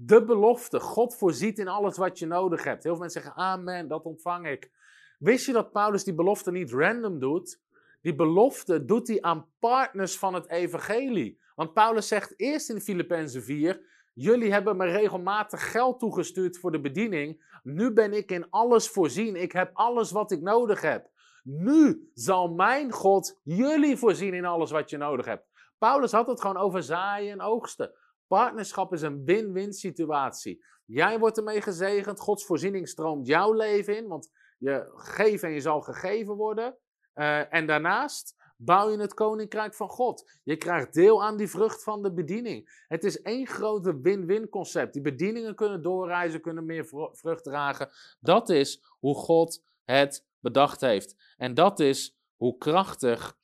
[0.00, 2.82] De belofte, God voorziet in alles wat je nodig hebt.
[2.82, 4.70] Heel veel mensen zeggen: Amen, dat ontvang ik.
[5.18, 7.60] Wist je dat Paulus die belofte niet random doet?
[8.00, 11.40] Die belofte doet hij aan partners van het evangelie.
[11.54, 13.80] Want Paulus zegt eerst in Filippenzen 4:
[14.14, 17.58] Jullie hebben me regelmatig geld toegestuurd voor de bediening.
[17.62, 19.36] Nu ben ik in alles voorzien.
[19.36, 21.10] Ik heb alles wat ik nodig heb.
[21.42, 25.46] Nu zal mijn God jullie voorzien in alles wat je nodig hebt.
[25.78, 27.92] Paulus had het gewoon over zaaien en oogsten.
[28.28, 30.64] Partnerschap is een win-win situatie.
[30.84, 35.60] Jij wordt ermee gezegend, Gods voorziening stroomt jouw leven in, want je geeft en je
[35.60, 36.76] zal gegeven worden.
[37.14, 40.30] Uh, en daarnaast bouw je het koninkrijk van God.
[40.44, 42.84] Je krijgt deel aan die vrucht van de bediening.
[42.88, 44.92] Het is één grote win-win concept.
[44.92, 47.90] Die bedieningen kunnen doorreizen, kunnen meer vrucht dragen.
[48.20, 51.34] Dat is hoe God het bedacht heeft.
[51.36, 53.36] En dat is hoe krachtig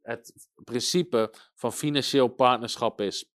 [0.00, 3.31] het principe van financieel partnerschap is.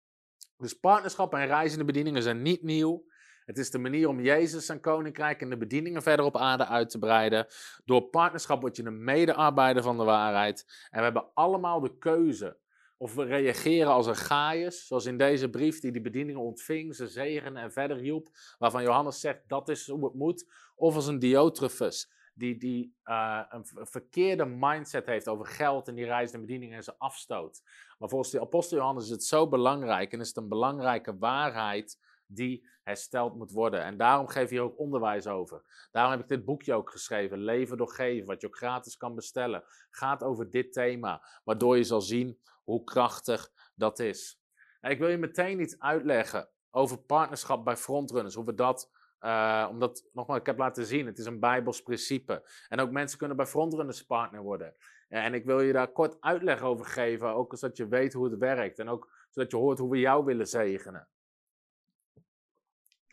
[0.57, 3.05] Dus partnerschap en reizende bedieningen zijn niet nieuw.
[3.45, 6.89] Het is de manier om Jezus zijn koninkrijk en de bedieningen verder op aarde uit
[6.89, 7.47] te breiden.
[7.85, 10.87] Door partnerschap word je een medearbeider van de waarheid.
[10.89, 12.57] En we hebben allemaal de keuze
[12.97, 17.07] of we reageren als een Gaius, zoals in deze brief die die bedieningen ontving, ze
[17.07, 20.51] zegenen en verder hielp, waarvan Johannes zegt dat is hoe het moet.
[20.75, 26.05] Of als een Diotrefus, die, die uh, een verkeerde mindset heeft over geld en die
[26.05, 27.61] reizende bedieningen en ze afstoot.
[27.97, 31.99] Maar volgens de apostel Johannes is het zo belangrijk en is het een belangrijke waarheid
[32.25, 33.83] die hersteld moet worden.
[33.83, 35.87] En daarom geef je ook onderwijs over.
[35.91, 39.15] Daarom heb ik dit boekje ook geschreven, Leven door Geven, wat je ook gratis kan
[39.15, 39.63] bestellen.
[39.89, 44.41] Gaat over dit thema, waardoor je zal zien hoe krachtig dat is.
[44.81, 48.91] En ik wil je meteen iets uitleggen over partnerschap bij frontrunners, hoe we dat
[49.21, 52.49] uh, omdat, nogmaals, ik heb laten zien, het is een Bijbels principe.
[52.69, 54.75] En ook mensen kunnen bij frontrunners partner worden.
[55.07, 58.39] En ik wil je daar kort uitleg over geven, ook zodat je weet hoe het
[58.39, 58.79] werkt.
[58.79, 61.07] En ook zodat je hoort hoe we jou willen zegenen.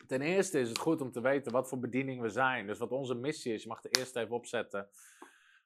[0.07, 2.67] Ten eerste is het goed om te weten wat voor bediening we zijn.
[2.67, 3.61] Dus wat onze missie is.
[3.61, 4.89] Je mag er eerst even opzetten.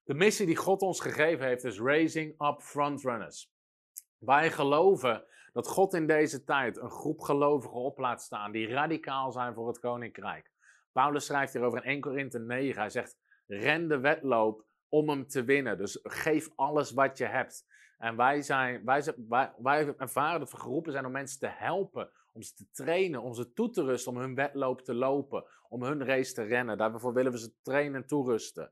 [0.03, 3.51] De missie die God ons gegeven heeft is Raising Up Frontrunners.
[4.17, 9.31] Wij geloven dat God in deze tijd een groep gelovigen op laat staan die radicaal
[9.31, 10.51] zijn voor het koninkrijk.
[10.91, 12.81] Paulus schrijft hier over in 1 Korinthe 9.
[12.81, 15.77] Hij zegt: ren de wedloop om hem te winnen.
[15.77, 17.65] Dus geef alles wat je hebt.
[17.97, 22.11] En wij, zijn, wij, wij, wij ervaren dat we geroepen zijn om mensen te helpen
[22.33, 25.83] om ze te trainen, om ze toe te rusten, om hun wedloop te lopen, om
[25.83, 26.77] hun race te rennen.
[26.77, 28.71] Daarvoor willen we ze trainen en toerusten.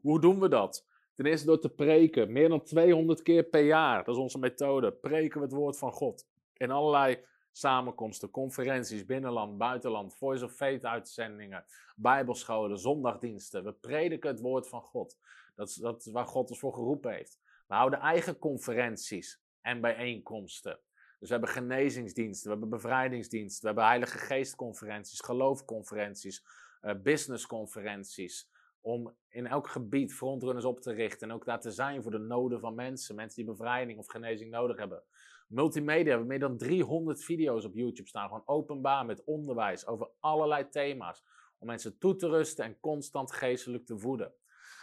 [0.00, 0.86] Hoe doen we dat?
[1.14, 4.04] Ten eerste door te preken, meer dan 200 keer per jaar.
[4.04, 4.92] Dat is onze methode.
[4.92, 6.26] Preken we het woord van God.
[6.56, 11.64] In allerlei samenkomsten, conferenties, binnenland, buitenland, Voice of Faith uitzendingen,
[11.96, 13.64] bijbelscholen, zondagdiensten.
[13.64, 15.18] We prediken het woord van God.
[15.54, 17.38] Dat is, dat waar God ons voor geroepen heeft.
[17.66, 20.80] We houden eigen conferenties en bijeenkomsten.
[21.18, 26.44] Dus we hebben genezingsdiensten, we hebben bevrijdingsdiensten, we hebben Heilige Geestconferenties, geloofconferenties,
[26.82, 28.50] uh, businessconferenties.
[28.82, 32.18] Om in elk gebied frontrunners op te richten en ook daar te zijn voor de
[32.18, 33.14] noden van mensen.
[33.14, 35.02] Mensen die bevrijding of genezing nodig hebben.
[35.48, 38.28] Multimedia, we hebben meer dan 300 video's op YouTube staan.
[38.28, 41.24] Gewoon openbaar met onderwijs over allerlei thema's.
[41.58, 44.32] Om mensen toe te rusten en constant geestelijk te voeden.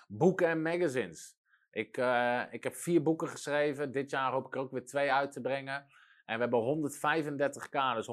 [0.07, 1.37] Boeken en magazines.
[1.71, 3.91] Ik, uh, ik heb vier boeken geschreven.
[3.91, 5.85] Dit jaar hoop ik er ook weer twee uit te brengen.
[6.25, 8.07] En we hebben 135k, dus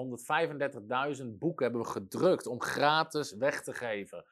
[1.23, 4.25] 135.000 boeken hebben we gedrukt om gratis weg te geven.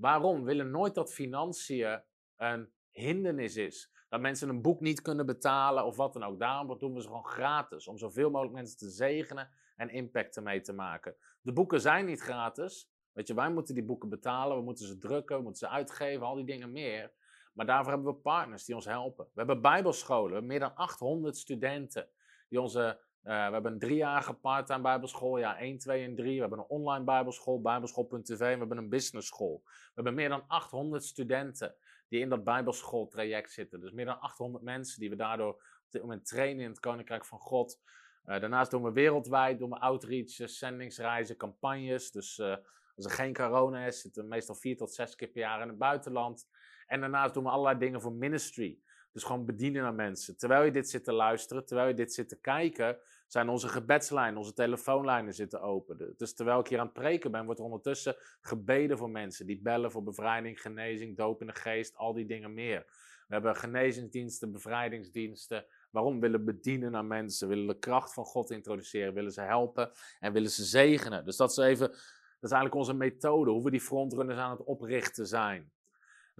[0.00, 0.38] Waarom?
[0.38, 2.02] We willen nooit dat financiën
[2.36, 3.90] een hindernis is.
[4.08, 6.38] Dat mensen een boek niet kunnen betalen of wat dan ook.
[6.38, 7.88] Daarom doen we ze gewoon gratis.
[7.88, 11.16] Om zoveel mogelijk mensen te zegenen en impact ermee te maken.
[11.40, 12.90] De boeken zijn niet gratis.
[13.12, 14.56] Weet je, wij moeten die boeken betalen.
[14.56, 17.12] We moeten ze drukken, we moeten ze uitgeven, al die dingen meer.
[17.52, 19.24] Maar daarvoor hebben we partners die ons helpen.
[19.24, 20.26] We hebben bijbelscholen.
[20.26, 22.08] We hebben meer dan 800 studenten
[22.48, 26.34] die onze we hebben een driejarige part-time bijbelschool, ja 1, 2 en 3.
[26.34, 28.38] We hebben een online bijbelschool, bijbelschool.tv.
[28.38, 29.62] We hebben een business school.
[29.64, 31.74] We hebben meer dan 800 studenten
[32.08, 33.80] die in dat bijbelschooltraject zitten.
[33.80, 37.26] Dus meer dan 800 mensen die we daardoor op dit moment trainen in het Koninkrijk
[37.26, 37.80] van God.
[38.26, 42.10] Uh, daarnaast doen we wereldwijd, doen we outreaches, zendingsreizen, campagnes.
[42.10, 42.56] Dus uh,
[42.96, 45.68] als er geen corona is, zitten we meestal vier tot zes keer per jaar in
[45.68, 46.48] het buitenland.
[46.86, 48.78] En daarnaast doen we allerlei dingen voor ministry.
[49.12, 50.36] Dus gewoon bedienen aan mensen.
[50.36, 54.38] Terwijl je dit zit te luisteren, terwijl je dit zit te kijken, zijn onze gebedslijnen,
[54.38, 56.14] onze telefoonlijnen zitten open.
[56.16, 59.46] Dus terwijl ik hier aan het preken ben, wordt er ondertussen gebeden voor mensen.
[59.46, 62.84] Die bellen voor bevrijding, genezing, doop in de geest, al die dingen meer.
[63.26, 65.64] We hebben genezingsdiensten, bevrijdingsdiensten.
[65.90, 66.20] Waarom?
[66.20, 69.90] Willen bedienen aan mensen, willen de kracht van God introduceren, willen ze helpen
[70.20, 71.24] en willen ze zegenen.
[71.24, 74.64] Dus dat is even, dat is eigenlijk onze methode, hoe we die frontrunners aan het
[74.64, 75.70] oprichten zijn.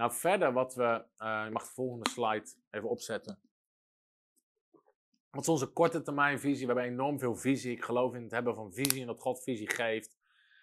[0.00, 3.38] Nou, verder wat we, uh, je mag de volgende slide even opzetten.
[5.30, 6.66] Wat is onze korte termijn visie?
[6.66, 7.72] We hebben enorm veel visie.
[7.72, 10.16] Ik geloof in het hebben van visie en dat God visie geeft.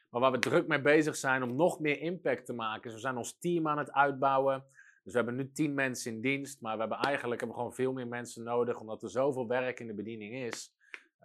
[0.10, 2.82] Maar waar we druk mee bezig zijn om nog meer impact te maken.
[2.82, 4.66] Dus we zijn ons team aan het uitbouwen.
[5.04, 6.62] Dus we hebben nu tien mensen in dienst.
[6.62, 8.80] Maar we hebben eigenlijk hebben gewoon veel meer mensen nodig.
[8.80, 10.74] Omdat er zoveel werk in de bediening is.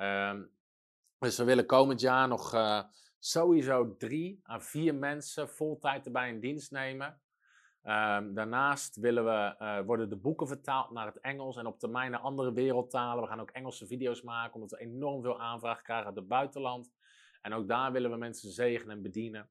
[0.01, 0.51] Um,
[1.19, 2.83] dus we willen komend jaar nog uh,
[3.19, 7.22] sowieso drie à vier mensen voltijd erbij in dienst nemen.
[7.83, 12.11] Ehm, daarnaast willen we, eh, worden de boeken vertaald naar het Engels en op termijn
[12.11, 13.23] naar andere wereldtalen.
[13.23, 16.93] We gaan ook Engelse video's maken, omdat we enorm veel aanvraag krijgen uit het buitenland.
[17.41, 19.51] En ook daar willen we mensen zegenen en bedienen.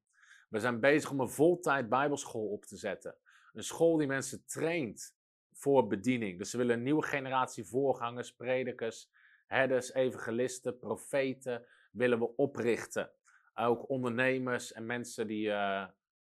[0.49, 3.15] We zijn bezig om een voltijd bijbelschool op te zetten.
[3.53, 5.15] Een school die mensen traint
[5.53, 6.37] voor bediening.
[6.37, 9.09] Dus we willen een nieuwe generatie voorgangers, predikers,
[9.45, 13.11] herders, evangelisten, profeten willen we oprichten.
[13.53, 15.85] Ook ondernemers en mensen die uh,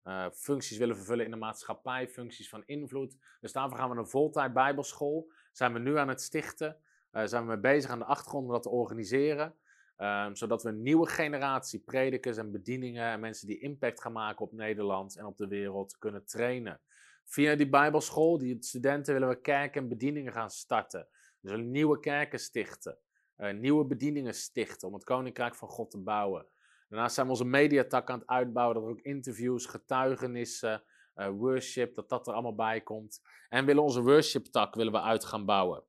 [0.09, 3.17] uh, functies willen vervullen in de maatschappij, functies van invloed.
[3.41, 5.31] Dus daarvoor gaan we een voltijd bijbelschool.
[5.53, 6.77] Zijn we nu aan het stichten.
[7.13, 9.55] Uh, zijn we mee bezig aan de achtergrond om dat te organiseren.
[9.97, 14.45] Um, zodat we een nieuwe generatie predikers en bedieningen en mensen die impact gaan maken
[14.45, 16.81] op Nederland en op de wereld kunnen trainen.
[17.25, 21.09] Via die Bijbelschool, die studenten, willen we kerken en bedieningen gaan starten.
[21.41, 22.99] Dus nieuwe kerken stichten,
[23.37, 26.47] uh, nieuwe bedieningen stichten om het koninkrijk van God te bouwen.
[26.89, 30.83] Daarnaast zijn we onze mediatak aan het uitbouwen, dat er ook interviews, getuigenissen,
[31.17, 33.23] uh, worship, dat dat er allemaal bij komt.
[33.49, 35.83] En willen onze worship-tak willen we uit gaan bouwen.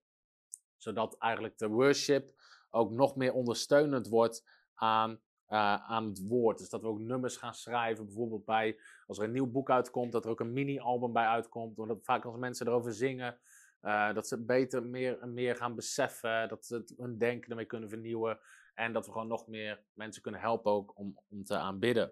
[0.78, 2.32] Zodat eigenlijk de worship
[2.70, 4.44] ook nog meer ondersteunend wordt
[4.74, 6.58] aan, uh, aan het woord.
[6.58, 10.12] Dus dat we ook nummers gaan schrijven, bijvoorbeeld bij, als er een nieuw boek uitkomt,
[10.12, 11.80] dat er ook een mini-album bij uitkomt.
[11.80, 13.40] Omdat vaak als mensen erover zingen,
[13.82, 18.40] uh, dat ze beter meer, meer gaan beseffen, dat ze hun denken ermee kunnen vernieuwen.
[18.80, 22.12] En dat we gewoon nog meer mensen kunnen helpen ook om, om te aanbidden.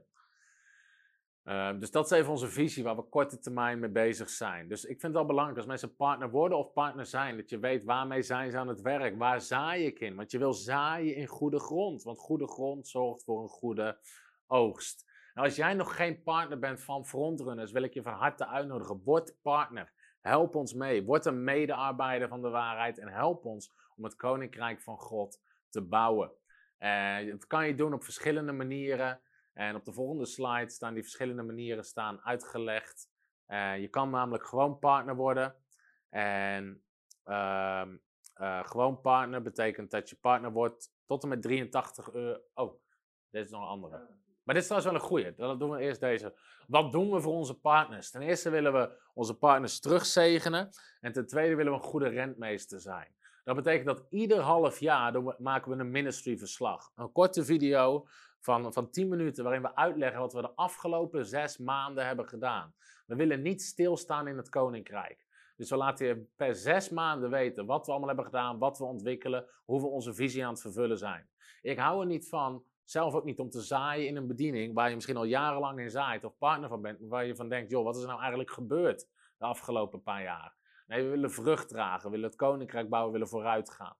[1.44, 4.68] Uh, dus dat is even onze visie waar we korte termijn mee bezig zijn.
[4.68, 7.60] Dus ik vind het wel belangrijk als mensen partner worden of partner zijn, dat je
[7.60, 10.16] weet waarmee zijn ze aan het werk, waar zaai ik in.
[10.16, 14.00] Want je wil zaaien in goede grond, want goede grond zorgt voor een goede
[14.48, 15.06] oogst.
[15.34, 19.02] Nou, als jij nog geen partner bent van Frontrunners, wil ik je van harte uitnodigen.
[19.04, 19.92] Word partner.
[20.22, 21.04] Help ons mee.
[21.04, 25.40] Word een medearbeider van de waarheid en help ons om het koninkrijk van God
[25.70, 26.32] te bouwen.
[27.30, 29.22] Dat kan je doen op verschillende manieren.
[29.58, 33.10] En op de volgende slide staan die verschillende manieren staan uitgelegd.
[33.48, 35.56] Uh, je kan namelijk gewoon partner worden.
[36.10, 36.84] En
[37.26, 37.86] uh,
[38.38, 42.40] uh, gewoon partner betekent dat je partner wordt tot en met 83 euro.
[42.54, 42.82] Oh,
[43.30, 43.98] dit is nog een andere.
[44.44, 45.34] Maar dit is trouwens wel een goede.
[45.36, 46.40] Dan doen we eerst deze.
[46.68, 48.12] Wat doen we voor onze partners?
[48.12, 50.70] Ten eerste willen we onze partners terugzegenen.
[51.02, 53.16] En ten tweede willen we een goede rentmeester zijn.
[53.48, 56.92] Dat betekent dat ieder half jaar maken we een ministry verslag.
[56.96, 58.08] Een korte video
[58.40, 62.74] van, van 10 minuten waarin we uitleggen wat we de afgelopen zes maanden hebben gedaan.
[63.06, 65.26] We willen niet stilstaan in het koninkrijk.
[65.56, 68.84] Dus we laten je per zes maanden weten wat we allemaal hebben gedaan, wat we
[68.84, 71.30] ontwikkelen, hoe we onze visie aan het vervullen zijn.
[71.62, 74.90] Ik hou er niet van, zelf ook niet om te zaaien in een bediening waar
[74.90, 77.84] je misschien al jarenlang in zaait of partner van bent, waar je van denkt, joh,
[77.84, 80.57] wat is er nou eigenlijk gebeurd de afgelopen paar jaar?
[80.88, 83.96] Nee, we willen vrucht dragen, we willen het koninkrijk bouwen, we willen vooruit gaan.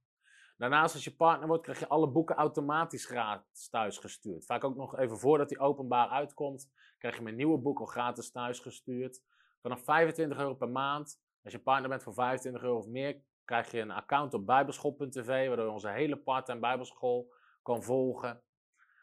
[0.58, 4.46] Daarnaast, als je partner wordt, krijg je alle boeken automatisch gratis thuisgestuurd.
[4.46, 8.32] Vaak ook nog even voordat die openbaar uitkomt, krijg je mijn nieuwe boek al gratis
[8.32, 9.22] thuisgestuurd.
[9.62, 13.72] Vanaf 25 euro per maand, als je partner bent voor 25 euro of meer, krijg
[13.72, 18.42] je een account op bijbelschool.tv, waardoor je onze hele part-time bijbelschool kan volgen.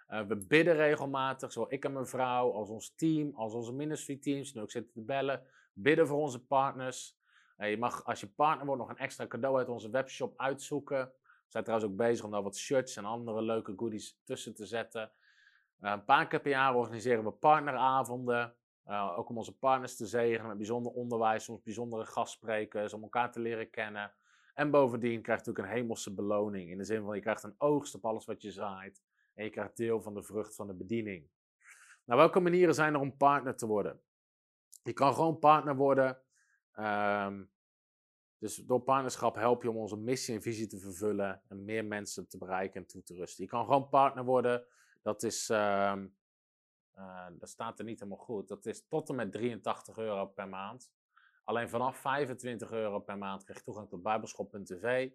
[0.09, 4.17] Uh, we bidden regelmatig, zowel ik en mijn vrouw, als ons team, als onze ministry
[4.17, 5.47] teams, nu ook zitten te bellen.
[5.73, 7.19] Bidden voor onze partners.
[7.57, 11.13] Je mag, als je partner wordt, nog een extra cadeau uit onze webshop uitzoeken
[11.55, 15.13] zijn trouwens ook bezig om daar wat shirts en andere leuke goodies tussen te zetten.
[15.81, 18.55] Uh, een paar keer per jaar organiseren we partneravonden.
[18.87, 23.33] Uh, ook om onze partners te zegenen met bijzonder onderwijs, soms bijzondere gastsprekers, om elkaar
[23.33, 24.13] te leren kennen.
[24.55, 26.71] En bovendien krijg je natuurlijk een hemelse beloning.
[26.71, 29.03] In de zin van je krijgt een oogst op alles wat je zaait.
[29.35, 31.29] En je krijgt deel van de vrucht van de bediening.
[32.05, 34.01] Nou, welke manieren zijn er om partner te worden?
[34.83, 36.19] Je kan gewoon partner worden.
[36.79, 37.51] Um,
[38.39, 42.29] dus door partnerschap help je om onze missie en visie te vervullen en meer mensen
[42.29, 43.45] te bereiken en toe te rusten.
[43.45, 44.65] Je kan gewoon partner worden.
[45.03, 45.95] Dat is, uh,
[47.39, 48.49] dat staat er niet helemaal goed.
[48.49, 50.91] Dat is tot en met 83 euro per maand.
[51.45, 55.11] Alleen vanaf 25 euro per maand krijg je toegang tot bijbelschop.tv.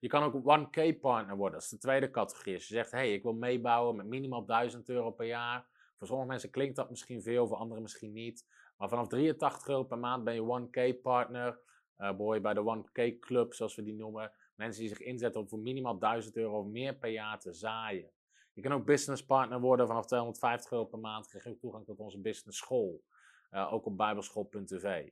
[0.00, 1.52] Je kan ook 1K partner worden.
[1.52, 2.54] Dat is de tweede categorie.
[2.54, 5.66] Als je zegt, hey, ik wil meebouwen met minimaal 1000 euro per jaar.
[5.96, 8.46] Voor sommige mensen klinkt dat misschien veel, voor anderen misschien niet.
[8.78, 11.58] Maar vanaf 83 euro per maand ben je 1K partner.
[11.98, 14.32] Uh, behoor bij de 1K Club, zoals we die noemen.
[14.54, 18.10] Mensen die zich inzetten om voor minimaal 1000 euro of meer per jaar te zaaien.
[18.52, 21.28] Je kan ook business partner worden vanaf 250 euro per maand.
[21.28, 23.02] Krijg je ook toegang tot onze business school.
[23.50, 25.08] Uh, ook op bijbelschool.tv.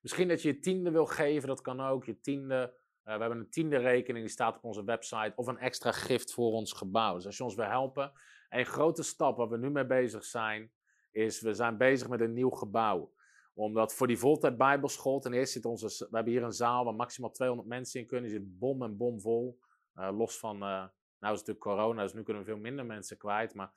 [0.00, 2.04] Misschien dat je je tiende wil geven, dat kan ook.
[2.04, 2.74] Je tiende,
[3.04, 5.32] uh, we hebben een tiende rekening, die staat op onze website.
[5.36, 7.14] Of een extra gift voor ons gebouw.
[7.14, 8.12] Dus als je ons wil helpen.
[8.48, 10.72] Een grote stap waar we nu mee bezig zijn,
[11.14, 13.12] is we zijn bezig met een nieuw gebouw
[13.56, 16.94] omdat voor die voltijd bijbelschool, ten eerste zit onze, we hebben hier een zaal waar
[16.94, 18.30] maximaal 200 mensen in kunnen.
[18.30, 19.58] Zit bom en bom vol.
[19.96, 22.86] Uh, los van, uh, nou is het natuurlijk corona, dus nu kunnen we veel minder
[22.86, 23.54] mensen kwijt.
[23.54, 23.72] Maar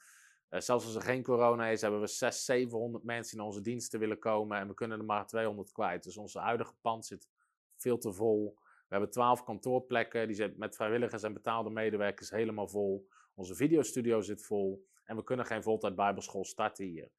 [0.50, 4.00] Eh, zelfs als er geen corona is, hebben we 600, 700 mensen in onze diensten
[4.00, 6.04] willen komen en we kunnen er maar 200 kwijt.
[6.04, 7.28] Dus onze huidige pand zit
[7.76, 8.56] veel te vol.
[8.60, 13.08] We hebben 12 kantoorplekken, die zijn met vrijwilligers en betaalde medewerkers helemaal vol.
[13.34, 17.10] Onze videostudio zit vol en we kunnen geen voltijd bijbelschool starten hier.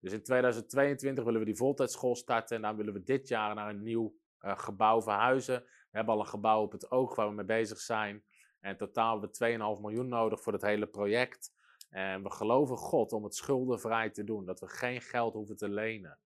[0.00, 3.68] Dus in 2022 willen we die voltijdschool starten en dan willen we dit jaar naar
[3.68, 5.60] een nieuw uh, gebouw verhuizen.
[5.62, 8.24] We hebben al een gebouw op het oog waar we mee bezig zijn.
[8.60, 11.52] En totaal hebben we 2,5 miljoen nodig voor het hele project.
[11.90, 14.44] En we geloven God om het schuldenvrij te doen.
[14.44, 16.18] Dat we geen geld hoeven te lenen.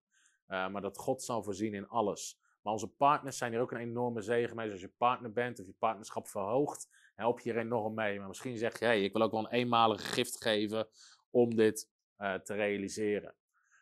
[0.47, 2.41] Uh, maar dat God zal voorzien in alles.
[2.61, 4.65] Maar onze partners zijn hier ook een enorme zegen mee.
[4.65, 8.19] Dus als je partner bent of je partnerschap verhoogt, help je hier enorm mee.
[8.19, 10.87] Maar misschien zeg je, hey, ik wil ook wel een eenmalige gift geven
[11.29, 13.35] om dit uh, te realiseren.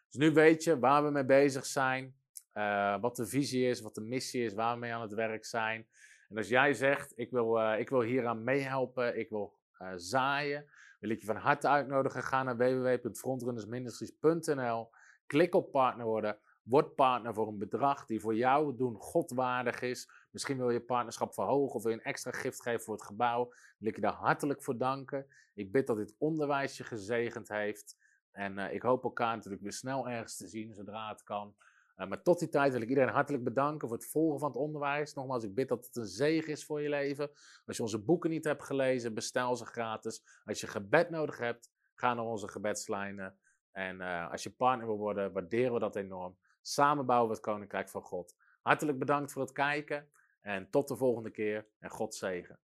[0.09, 2.15] Dus nu weet je waar we mee bezig zijn,
[2.53, 5.45] uh, wat de visie is, wat de missie is, waar we mee aan het werk
[5.45, 5.87] zijn.
[6.29, 9.59] En als jij zegt, ik wil, uh, ik wil hieraan meehelpen, ik wil
[9.95, 10.65] zaaien,
[10.99, 12.23] wil ik je van harte uitnodigen.
[12.23, 14.89] Ga naar www.frontrunnersministries.nl,
[15.25, 16.37] klik op partner worden.
[16.63, 20.09] Word partner voor een bedrag die voor jou doen godwaardig is.
[20.31, 23.53] Misschien wil je partnerschap verhogen of wil je een extra gift geven voor het gebouw.
[23.77, 25.27] Wil ik je daar hartelijk voor danken.
[25.53, 27.97] Ik bid dat dit onderwijs je gezegend heeft.
[28.31, 31.55] En uh, ik hoop elkaar natuurlijk weer snel ergens te zien, zodra het kan.
[31.97, 34.57] Uh, maar tot die tijd wil ik iedereen hartelijk bedanken voor het volgen van het
[34.57, 35.13] onderwijs.
[35.13, 37.31] Nogmaals, ik bid dat het een zegen is voor je leven.
[37.65, 40.41] Als je onze boeken niet hebt gelezen, bestel ze gratis.
[40.45, 43.37] Als je gebed nodig hebt, ga naar onze gebedslijnen.
[43.71, 46.37] En uh, als je partner wil worden, waarderen we dat enorm.
[46.61, 48.35] Samen bouwen we het Koninkrijk van God.
[48.61, 50.09] Hartelijk bedankt voor het kijken.
[50.41, 51.67] En tot de volgende keer.
[51.79, 52.59] En God zegen.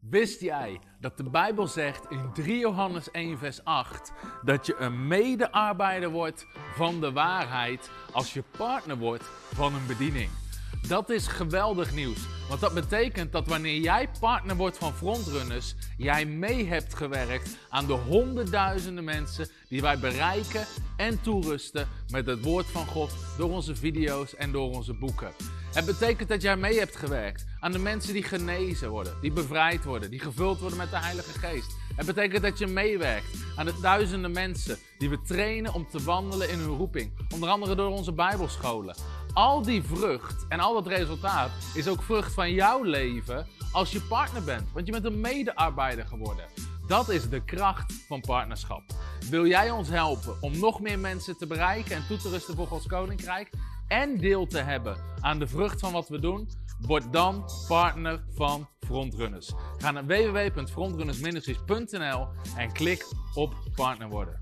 [0.00, 4.12] Wist jij dat de Bijbel zegt in 3 Johannes 1, vers 8
[4.44, 9.24] dat je een medearbeider wordt van de waarheid als je partner wordt
[9.54, 10.41] van een bediening?
[10.88, 12.18] Dat is geweldig nieuws,
[12.48, 17.86] want dat betekent dat wanneer jij partner wordt van frontrunners, jij mee hebt gewerkt aan
[17.86, 20.66] de honderdduizenden mensen die wij bereiken
[20.96, 25.30] en toerusten met het woord van God door onze video's en door onze boeken.
[25.72, 29.84] Het betekent dat jij mee hebt gewerkt aan de mensen die genezen worden, die bevrijd
[29.84, 31.76] worden, die gevuld worden met de Heilige Geest.
[31.96, 33.26] Het betekent dat je meewerkt
[33.56, 37.12] aan de duizenden mensen die we trainen om te wandelen in hun roeping.
[37.34, 38.96] Onder andere door onze Bijbelscholen.
[39.34, 44.00] Al die vrucht en al dat resultaat is ook vrucht van jouw leven als je
[44.00, 44.72] partner bent.
[44.72, 46.44] Want je bent een medearbeider geworden.
[46.86, 48.82] Dat is de kracht van partnerschap.
[49.30, 52.66] Wil jij ons helpen om nog meer mensen te bereiken en toe te rusten voor
[52.66, 53.50] Gods Koninkrijk?
[53.88, 56.48] En deel te hebben aan de vrucht van wat we doen?
[56.80, 59.52] Word dan partner van Frontrunners.
[59.78, 62.26] Ga naar www.frontrunnersministries.nl
[62.56, 64.41] en klik op partner worden.